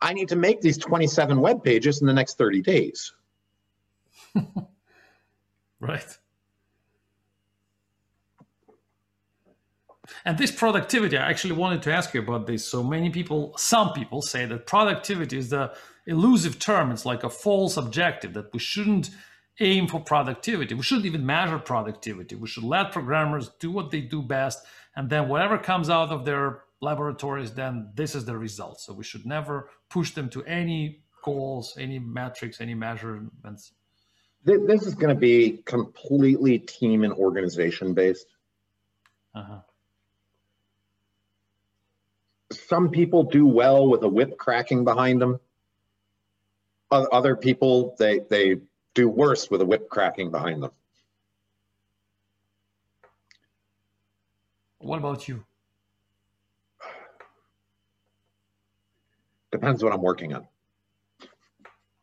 [0.00, 3.12] I need to make these 27 web pages in the next 30 days.
[5.80, 6.18] right.
[10.24, 12.64] And this productivity, I actually wanted to ask you about this.
[12.64, 15.74] So many people, some people say that productivity is the
[16.06, 16.92] elusive term.
[16.92, 19.10] It's like a false objective that we shouldn't
[19.60, 20.74] aim for productivity.
[20.74, 22.34] We shouldn't even measure productivity.
[22.36, 24.64] We should let programmers do what they do best,
[24.96, 28.80] and then whatever comes out of their laboratories, then this is the result.
[28.80, 33.72] So we should never push them to any goals, any metrics, any measurements.
[34.44, 38.26] This is going to be completely team and organization based.
[39.34, 39.60] Uh-huh.
[42.52, 45.40] Some people do well with a whip cracking behind them.
[46.90, 48.56] Other people, they, they
[48.94, 50.70] do worse with a whip cracking behind them.
[54.78, 55.44] What about you?
[59.52, 60.46] Depends what I'm working on.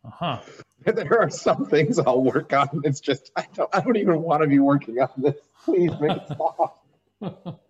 [0.06, 0.40] Uh-huh.
[0.86, 2.82] There are some things I'll work on.
[2.86, 5.36] It's just I don't I don't even want to be working on this.
[5.66, 6.86] Please make it stop.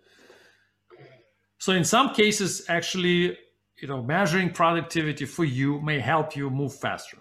[1.60, 3.38] so in some cases, actually,
[3.78, 7.18] you know, measuring productivity for you may help you move faster.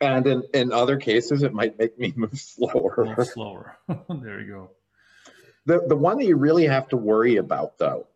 [0.00, 3.14] And in, in other cases, it might make me move slower.
[3.16, 3.78] Move slower.
[3.88, 4.70] there you go.
[5.64, 8.08] The, the one that you really have to worry about, though,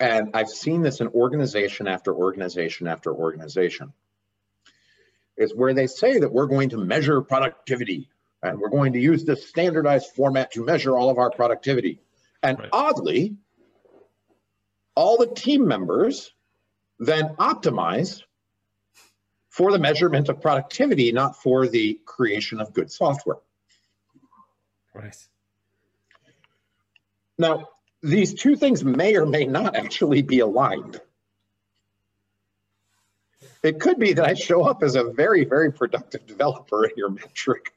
[0.00, 3.92] and I've seen this in organization after organization after organization,
[5.36, 8.08] is where they say that we're going to measure productivity
[8.42, 12.00] and we're going to use this standardized format to measure all of our productivity.
[12.42, 12.68] And right.
[12.72, 13.36] oddly,
[15.00, 16.30] all the team members
[16.98, 18.22] then optimize
[19.48, 23.38] for the measurement of productivity, not for the creation of good software.
[24.94, 25.16] Right.
[27.38, 27.70] Now,
[28.02, 31.00] these two things may or may not actually be aligned.
[33.62, 37.08] It could be that I show up as a very, very productive developer in your
[37.08, 37.72] metric.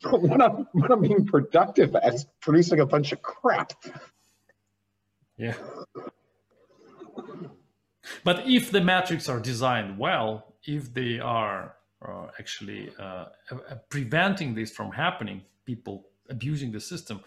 [0.00, 3.72] But what I'm, what I'm being productive at is producing a bunch of crap.
[5.36, 5.54] Yeah.
[8.24, 13.26] But if the metrics are designed well, if they are uh, actually uh,
[13.88, 17.20] preventing this from happening, people abusing the system,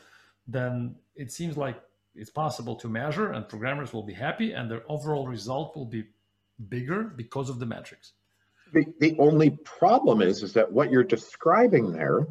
[0.47, 1.81] then it seems like
[2.15, 6.03] it's possible to measure and programmers will be happy and their overall result will be
[6.69, 8.13] bigger because of the metrics.
[8.73, 12.27] The, the only problem is, is that what you're describing there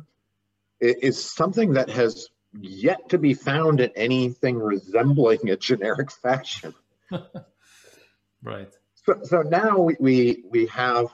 [0.80, 2.28] is something that has
[2.61, 6.74] yet to be found in anything resembling a generic fashion.
[8.43, 8.72] right.
[8.95, 11.07] So, so now we, we, we have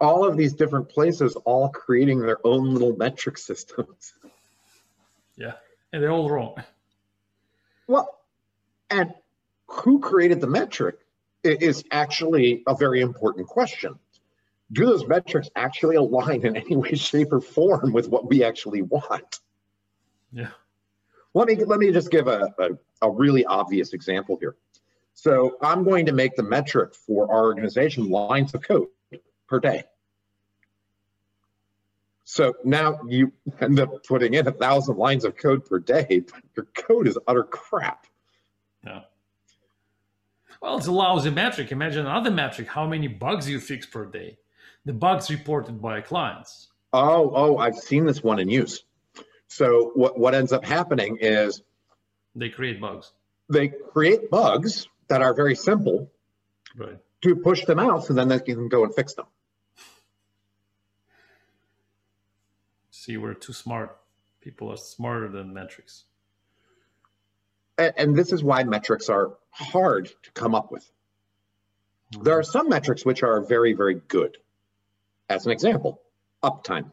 [0.00, 4.14] all of these different places all creating their own little metric systems.
[5.36, 5.54] Yeah,
[5.92, 6.56] and they're all wrong.
[7.86, 8.18] Well,
[8.90, 9.14] and
[9.66, 10.96] who created the metric
[11.42, 13.98] is actually a very important question.
[14.72, 18.82] Do those metrics actually align in any way, shape, or form with what we actually
[18.82, 19.40] want?
[20.32, 20.50] Yeah.
[21.34, 22.68] Let me let me just give a, a,
[23.06, 24.56] a really obvious example here.
[25.14, 28.88] So I'm going to make the metric for our organization lines of code
[29.48, 29.84] per day.
[32.24, 36.42] So now you end up putting in a thousand lines of code per day, but
[36.56, 38.06] your code is utter crap.
[38.84, 39.02] Yeah.
[40.60, 41.72] Well, it's a lousy metric.
[41.72, 44.38] Imagine another metric, how many bugs you fix per day.
[44.84, 46.68] The bugs reported by clients.
[46.92, 48.84] Oh, oh, I've seen this one in use.
[49.48, 51.62] So what, what ends up happening is
[52.34, 53.12] they create bugs.
[53.48, 56.10] They create bugs that are very simple
[56.76, 56.98] right.
[57.22, 59.26] to push them out so then they can go and fix them.
[62.90, 63.98] See, we're too smart.
[64.40, 66.04] People are smarter than metrics.
[67.78, 70.88] And, and this is why metrics are hard to come up with.
[72.12, 72.22] Mm-hmm.
[72.22, 74.38] There are some metrics which are very, very good.
[75.28, 76.00] As an example,
[76.42, 76.90] uptime.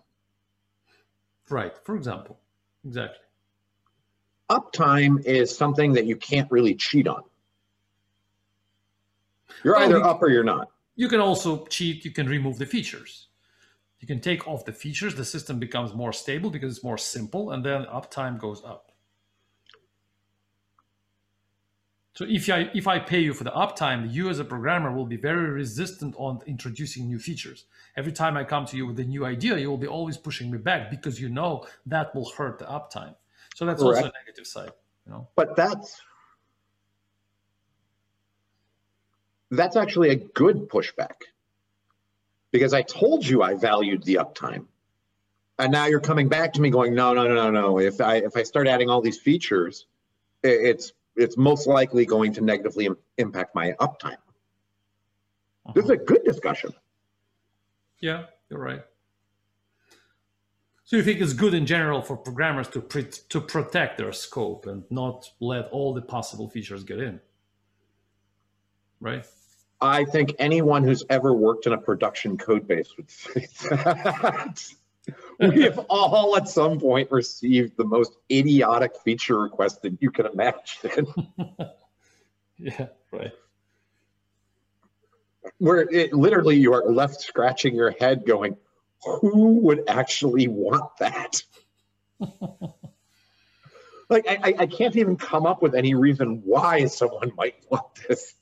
[1.50, 2.40] Right, for example,
[2.86, 3.18] exactly.
[4.50, 7.24] Uptime is something that you can't really cheat on.
[9.64, 10.70] You're well, either up or you're not.
[10.96, 13.28] You can also cheat, you can remove the features.
[14.00, 17.52] You can take off the features, the system becomes more stable because it's more simple,
[17.52, 18.90] and then uptime goes up.
[22.20, 25.06] So if I if I pay you for the uptime, you as a programmer will
[25.06, 27.64] be very resistant on introducing new features.
[27.96, 30.52] Every time I come to you with a new idea, you will be always pushing
[30.52, 33.16] me back because you know that will hurt the uptime.
[33.56, 34.00] So that's Correct.
[34.00, 34.72] also a negative side,
[35.06, 35.30] you know.
[35.38, 36.02] But that's
[39.52, 41.24] that's actually a good pushback
[42.52, 44.66] because I told you I valued the uptime.
[45.58, 47.80] And now you're coming back to me going, no, no, no, no, no.
[47.80, 49.88] If I if I start adding all these features,
[50.42, 54.14] it's it's most likely going to negatively Im- impact my uptime.
[55.66, 55.74] Uh-huh.
[55.76, 56.74] This is a good discussion.
[58.00, 58.84] Yeah, you're right.
[60.86, 64.86] So you think it's good in general for programmers to to protect their scope and
[64.90, 67.20] not let all the possible features get in,
[69.02, 69.26] right?
[69.82, 74.64] I think anyone who's ever worked in a production code base would say that.
[75.40, 80.26] we have all at some point received the most idiotic feature request that you can
[80.28, 81.08] imagine.
[82.58, 83.32] yeah, right.
[85.58, 88.58] Where it literally you are left scratching your head going,
[89.04, 91.42] who would actually want that?
[94.10, 98.36] like I, I can't even come up with any reason why someone might want this.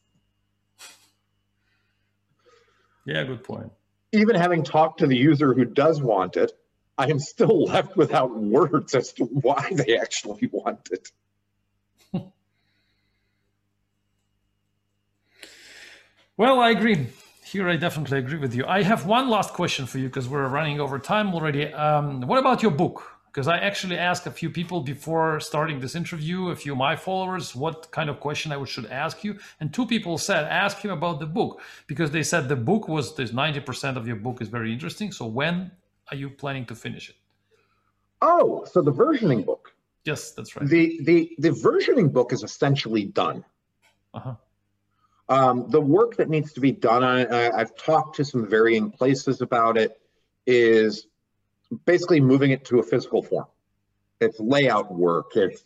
[3.07, 3.71] Yeah, good point.
[4.11, 6.51] Even having talked to the user who does want it,
[6.97, 11.09] I am still left without words as to why they actually want it.
[16.35, 17.07] well, I agree.
[17.45, 18.65] Here, I definitely agree with you.
[18.65, 21.71] I have one last question for you because we're running over time already.
[21.73, 23.16] Um, what about your book?
[23.37, 26.95] Because I actually asked a few people before starting this interview, a few of my
[26.95, 29.37] followers, what kind of question I should ask you.
[29.59, 33.15] And two people said, ask him about the book because they said the book was
[33.15, 35.11] this 90% of your book is very interesting.
[35.11, 35.69] So when
[36.09, 37.15] are you planning to finish it?
[38.23, 39.71] Oh, so the versioning book.
[40.03, 40.67] Yes, that's right.
[40.67, 43.45] The the the versioning book is essentially done.
[44.15, 44.33] Uh-huh.
[45.29, 48.49] Um, the work that needs to be done on it, I, I've talked to some
[48.49, 50.01] varying places about it,
[50.47, 51.05] is
[51.85, 53.45] basically moving it to a physical form.
[54.19, 55.35] It's layout work.
[55.35, 55.63] It's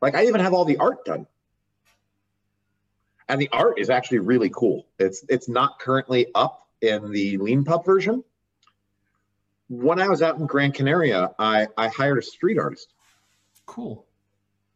[0.00, 1.26] like I even have all the art done.
[3.28, 4.86] And the art is actually really cool.
[4.98, 8.24] It's it's not currently up in the Lean Leanpub version,
[9.72, 12.92] when I was out in Gran Canaria, I, I hired a street artist.
[13.64, 14.04] Cool.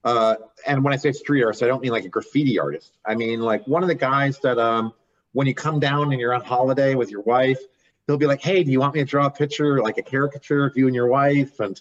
[0.04, 0.36] Uh,
[0.66, 2.96] and when I say street artist, I don't mean like a graffiti artist.
[3.04, 4.94] I mean like one of the guys that um,
[5.32, 7.58] when you come down and you're on holiday with your wife,
[8.06, 10.64] he'll be like, "Hey, do you want me to draw a picture, like a caricature
[10.64, 11.80] of you and your wife?" And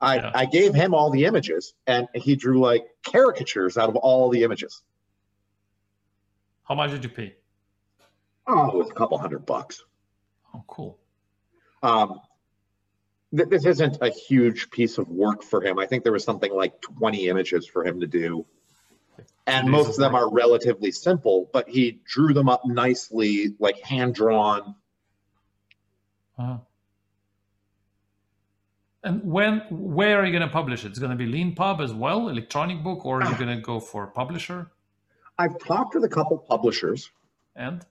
[0.00, 0.30] I yeah.
[0.34, 4.42] I gave him all the images, and he drew like caricatures out of all the
[4.42, 4.82] images.
[6.64, 7.34] How much did you pay?
[8.46, 9.84] Oh, it was a couple hundred bucks.
[10.54, 10.98] Oh, cool.
[11.82, 12.20] Um,
[13.34, 15.78] th- this isn't a huge piece of work for him.
[15.78, 18.46] I think there was something like 20 images for him to do.
[19.46, 24.14] And most of them are relatively simple, but he drew them up nicely, like hand
[24.14, 24.74] drawn.
[26.38, 26.58] Uh-huh.
[29.04, 30.88] And when, where are you going to publish it?
[30.88, 33.80] It's going to be Leanpub as well, electronic book, or are you going to go
[33.80, 34.70] for publisher?
[35.38, 37.10] I've talked with a couple publishers.
[37.54, 37.84] And?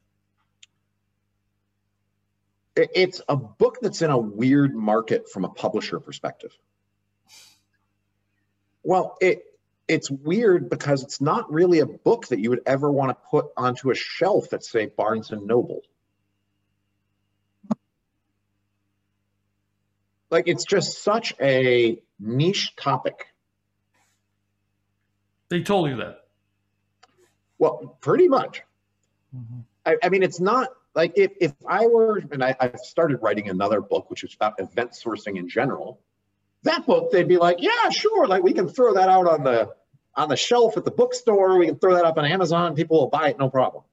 [2.78, 6.56] it's a book that's in a weird market from a publisher perspective.
[8.84, 9.44] Well, it
[9.88, 13.48] it's weird because it's not really a book that you would ever want to put
[13.56, 15.82] onto a shelf at say Barnes and Noble.
[20.30, 23.28] Like it's just such a niche topic.
[25.49, 26.22] They told you that.
[27.58, 28.62] Well, pretty much.
[29.36, 29.60] Mm-hmm.
[29.86, 33.49] I, I mean, it's not like if, if I were, and I, I've started writing
[33.49, 36.02] another book, which is about event sourcing in general,
[36.64, 38.28] that book, they'd be like, yeah, sure.
[38.28, 39.70] Like we can throw that out on the,
[40.16, 41.58] on the shelf at the bookstore.
[41.58, 42.76] We can throw that up on Amazon.
[42.76, 43.40] People will buy it.
[43.40, 43.84] No problem.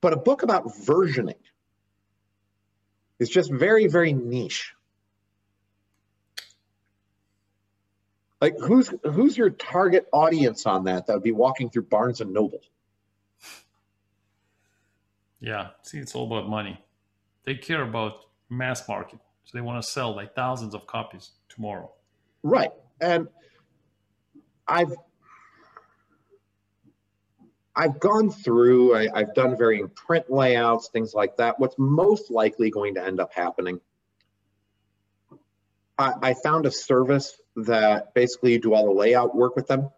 [0.00, 1.34] But a book about versioning
[3.18, 4.72] is just very, very niche.
[8.40, 12.32] Like who's who's your target audience on that that would be walking through Barnes and
[12.32, 12.60] Noble?
[15.40, 16.80] Yeah, see, it's all about money.
[17.44, 21.90] They care about mass market, so they want to sell like thousands of copies tomorrow.
[22.44, 22.70] Right,
[23.00, 23.26] and
[24.68, 24.92] I've
[27.78, 28.96] I've gone through.
[28.96, 31.60] I, I've done varying print layouts, things like that.
[31.60, 33.80] What's most likely going to end up happening?
[35.96, 39.90] I, I found a service that basically you do all the layout work with them,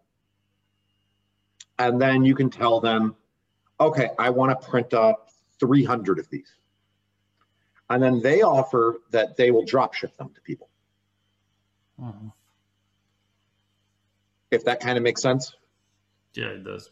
[1.79, 3.15] and then you can tell them
[3.79, 5.29] okay, I want to print up
[5.59, 6.53] 300 of these.
[7.89, 10.69] And then they offer that they will drop ship them to people.
[11.99, 12.27] Mm-hmm.
[14.51, 15.53] If that kind of makes sense.
[16.35, 16.91] Yeah, it does.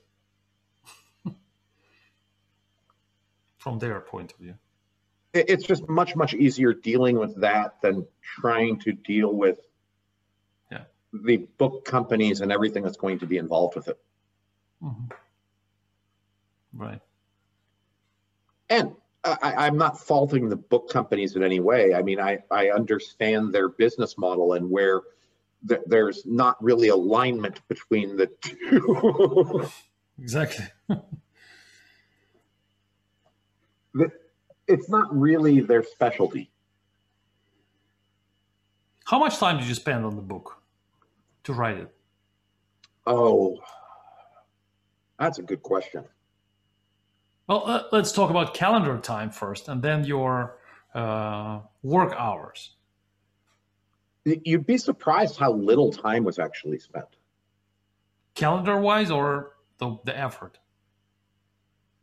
[3.60, 4.56] From their point of view.
[5.32, 9.60] It's just much, much easier dealing with that than trying to deal with
[10.72, 10.86] yeah.
[11.14, 14.00] the book companies and everything that's going to be involved with it.
[14.82, 15.14] Mm-hmm.
[16.74, 17.02] Right
[18.70, 21.94] and I, am not faulting the book companies in any way.
[21.94, 25.02] I mean, I, I understand their business model and where
[25.68, 29.68] th- there's not really alignment between the two.
[30.22, 30.66] exactly.
[34.68, 36.52] it's not really their specialty.
[39.06, 40.62] How much time did you spend on the book
[41.44, 41.96] to write it?
[43.08, 43.58] Oh,
[45.18, 46.04] that's a good question.
[47.48, 50.60] Well, uh, let's talk about calendar time first, and then your
[50.94, 52.76] uh, work hours?
[54.26, 57.08] You'd be surprised how little time was actually spent.
[58.36, 60.60] Calendar wise or the, the effort?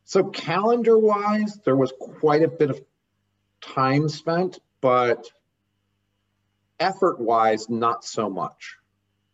[0.06, 2.80] So, calendar wise, there was quite a bit of
[3.60, 5.28] time spent, but
[6.78, 8.76] effort wise, not so much.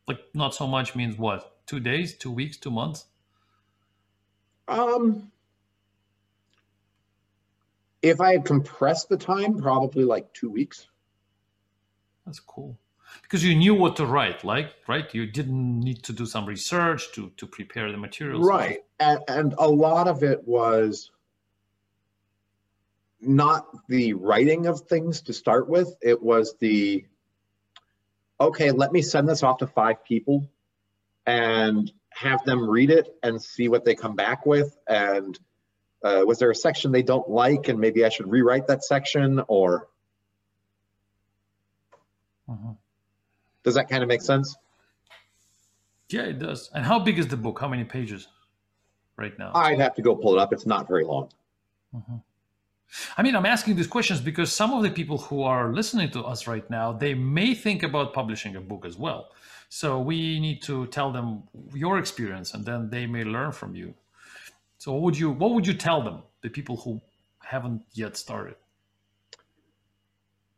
[0.08, 1.66] Like, not so much means what?
[1.66, 3.04] Two days, two weeks, two months?
[4.66, 5.30] Um,
[8.00, 10.88] if I had compressed the time, probably like two weeks.
[12.24, 12.78] That's cool.
[13.20, 15.12] Because you knew what to write, like, right?
[15.14, 18.46] You didn't need to do some research to to prepare the materials.
[18.46, 18.80] Right.
[19.00, 21.10] And, and a lot of it was
[23.20, 25.94] not the writing of things to start with.
[26.02, 27.04] It was the,
[28.40, 30.50] okay, let me send this off to five people
[31.24, 34.76] and have them read it and see what they come back with.
[34.88, 35.38] And
[36.02, 39.40] uh, was there a section they don't like and maybe I should rewrite that section
[39.46, 39.88] or
[42.48, 42.76] Mhm.
[43.64, 44.56] Does that kind of make sense?
[46.08, 46.70] Yeah, it does.
[46.74, 47.58] And how big is the book?
[47.58, 48.28] How many pages
[49.16, 49.52] right now?
[49.54, 50.52] I'd have to go pull it up.
[50.52, 51.30] It's not very long.
[51.94, 52.22] Mhm.
[53.16, 56.22] I mean, I'm asking these questions because some of the people who are listening to
[56.22, 59.30] us right now, they may think about publishing a book as well.
[59.70, 63.94] So we need to tell them your experience, and then they may learn from you.
[64.76, 67.00] So what would you what would you tell them, the people who
[67.38, 68.56] haven't yet started?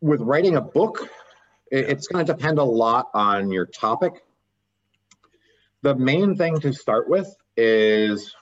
[0.01, 1.09] With writing a book,
[1.75, 4.25] it- it's going to depend a lot on your topic.
[5.83, 8.35] The main thing to start with is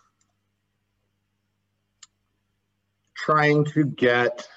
[3.15, 4.49] trying to get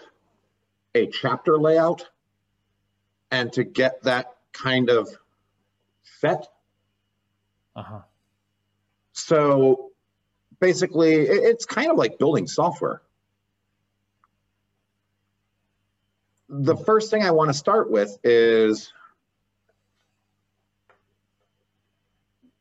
[0.94, 2.10] a chapter layout
[3.32, 5.10] and to get that kind of
[6.04, 6.48] set.
[7.76, 8.02] Uh-huh.
[9.14, 9.92] So
[10.60, 13.02] basically, it- it's kind of like building software.
[16.58, 18.94] The first thing I want to start with is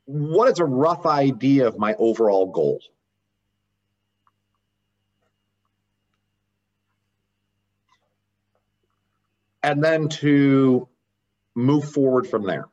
[0.07, 2.81] what is a rough idea of my overall goal?
[9.63, 10.89] And then to
[11.55, 12.67] move forward from there.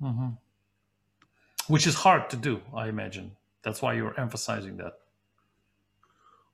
[0.00, 0.30] hmm
[1.68, 3.36] Which is hard to do, I imagine.
[3.62, 4.94] That's why you're emphasizing that.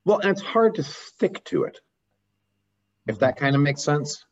[0.09, 1.83] Well, and it's hard to stick to it,
[3.07, 4.25] if that kind of makes sense.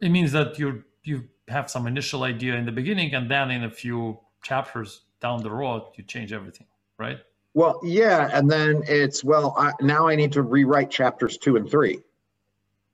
[0.00, 3.64] It means that you you have some initial idea in the beginning, and then in
[3.64, 6.66] a few chapters down the road, you change everything,
[6.96, 7.18] right?
[7.52, 11.70] Well, yeah, and then it's well, I, now I need to rewrite chapters two and
[11.70, 12.00] three,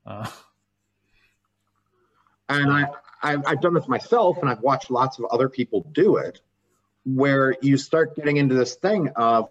[0.05, 0.29] Uh,
[2.49, 2.87] and I
[3.23, 6.41] I've, I've done this myself, and I've watched lots of other people do it,
[7.05, 9.51] where you start getting into this thing of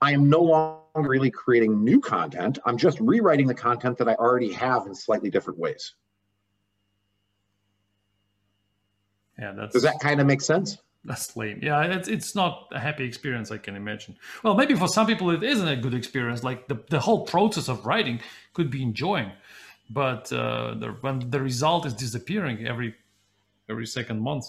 [0.00, 2.58] I am no longer really creating new content.
[2.64, 5.94] I'm just rewriting the content that I already have in slightly different ways.
[9.40, 10.78] yeah, that's Does that kind of make sense?
[11.04, 11.60] that's lame.
[11.62, 14.16] Yeah, it's it's not a happy experience, I can imagine.
[14.42, 16.44] Well, maybe for some people it isn't a good experience.
[16.44, 18.20] Like the the whole process of writing
[18.52, 19.32] could be enjoying,
[19.88, 22.94] but uh, the, when the result is disappearing every
[23.70, 24.44] every second month.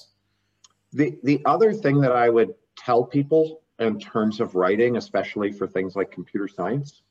[0.92, 5.68] The the other thing that I would tell people in terms of writing, especially for
[5.68, 7.02] things like computer science,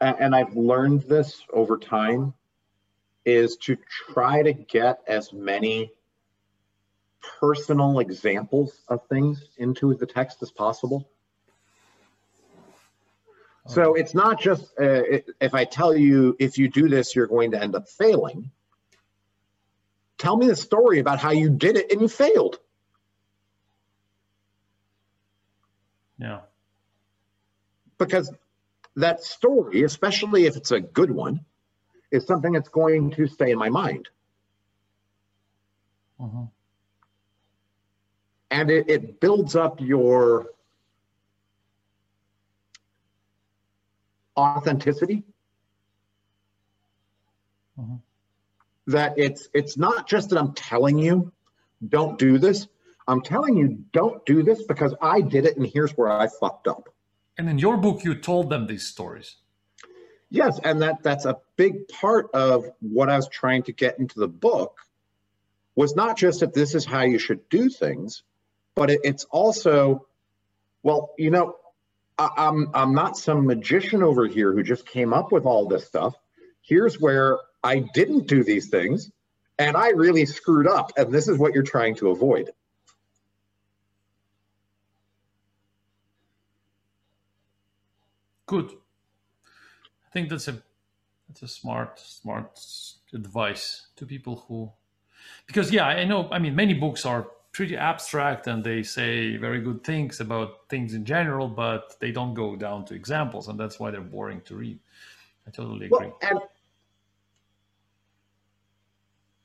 [0.00, 2.34] and I've learned this over time,
[3.24, 3.76] is to
[4.12, 5.92] try to get as many
[7.40, 11.08] personal examples of things into the text as possible.
[13.66, 15.02] So it's not just uh,
[15.40, 18.50] if I tell you if you do this, you're going to end up failing.
[20.16, 22.58] Tell me the story about how you did it and you failed.
[26.18, 26.40] Yeah.
[27.98, 28.32] because
[28.96, 31.44] that story, especially if it's a good one,
[32.10, 34.08] is something that's going to stay in my mind.
[36.20, 36.50] Mhm.
[38.50, 40.48] And it, it builds up your
[44.36, 45.24] authenticity.
[47.78, 48.00] Mhm.
[48.86, 51.32] That it's it's not just that I'm telling you,
[51.86, 52.66] don't do this.
[53.08, 56.68] I'm telling you, don't do this because I did it and here's where I fucked
[56.68, 56.90] up.
[57.38, 59.36] And in your book, you told them these stories.
[60.30, 64.20] Yes, and that that's a big part of what I was trying to get into
[64.20, 64.78] the book
[65.74, 68.24] was not just that this is how you should do things,
[68.74, 70.06] but it, it's also,
[70.82, 71.56] well, you know,
[72.18, 75.86] I, I'm I'm not some magician over here who just came up with all this
[75.86, 76.14] stuff.
[76.60, 79.10] Here's where I didn't do these things,
[79.58, 82.50] and I really screwed up, and this is what you're trying to avoid.
[88.48, 88.72] Good.
[90.06, 90.60] I think that's a
[91.28, 92.58] that's a smart smart
[93.14, 94.70] advice to people who
[95.46, 99.60] because yeah i know i mean many books are pretty abstract and they say very
[99.60, 103.78] good things about things in general but they don't go down to examples and that's
[103.78, 104.78] why they're boring to read
[105.46, 106.40] i totally agree Well, and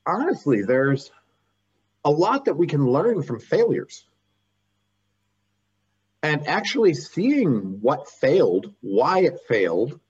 [0.06, 1.10] honestly, there's
[2.04, 4.06] a lot that we can learn from failures.
[6.24, 10.00] And actually seeing what failed, why it failed,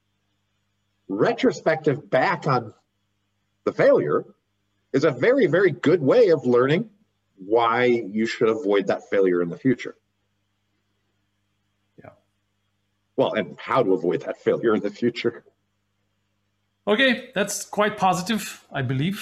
[1.08, 2.72] retrospective back on
[3.64, 4.24] the failure
[4.92, 6.88] is a very, very good way of learning
[7.36, 9.96] why you should avoid that failure in the future.
[11.98, 12.10] Yeah.
[13.16, 15.42] Well, and how to avoid that failure in the future.
[16.86, 18.42] okay that's quite positive
[18.80, 19.18] i believe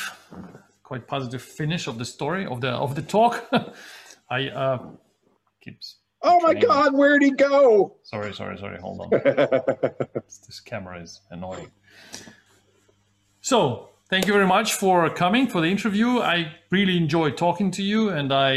[0.88, 3.34] quite positive finish of the story of the of the talk
[4.38, 4.78] i uh
[5.64, 6.68] keeps Oh my Training.
[6.68, 7.96] God, where'd he go?
[8.04, 9.10] sorry sorry sorry hold on
[10.24, 11.70] this camera is annoying.
[13.40, 16.20] So, thank you very much for coming for the interview.
[16.20, 18.52] I really enjoyed talking to you, and I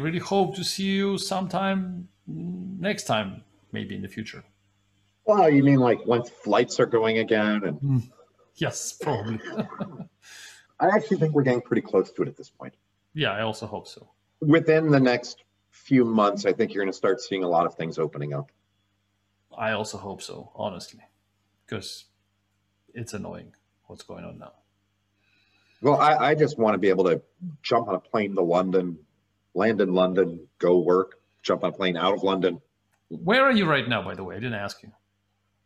[0.00, 3.42] really hope to see you sometime next time,
[3.72, 4.42] maybe in the future.
[5.26, 7.64] Wow, you mean like once flights are going again?
[7.64, 7.98] And hmm.
[8.56, 9.38] Yes, probably.
[10.80, 12.74] I actually think we're getting pretty close to it at this point.
[13.14, 14.08] yeah, I also hope so.
[14.40, 17.74] Within the next few months, I think you're going to start seeing a lot of
[17.74, 18.50] things opening up.
[19.56, 21.00] I also hope so, honestly,
[21.66, 22.04] because
[22.94, 23.54] it's annoying
[23.86, 24.52] what's going on now.
[25.82, 27.22] Well, I, I just want to be able to
[27.62, 28.98] jump on a plane to London,
[29.54, 32.60] land in London, go work, jump on a plane out of London.
[33.08, 34.36] Where are you right now, by the way?
[34.36, 34.92] I didn't ask you.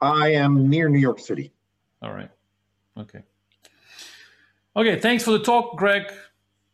[0.01, 1.53] I am near New York City.
[2.01, 2.31] All right.
[2.97, 3.23] Okay.
[4.77, 5.01] Okay.
[5.01, 6.13] Thanks for the talk, Greg.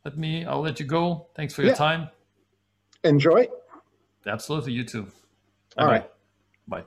[0.04, 0.44] Let me.
[0.44, 1.26] I'll let you go.
[1.34, 1.76] Thanks for your Yeah.
[1.76, 2.08] time.
[3.04, 3.46] Enjoy.
[4.26, 4.72] Absolutely.
[4.72, 5.06] You too.
[5.78, 5.92] All Bye-bye.
[5.92, 6.10] right.
[6.68, 6.84] Bye.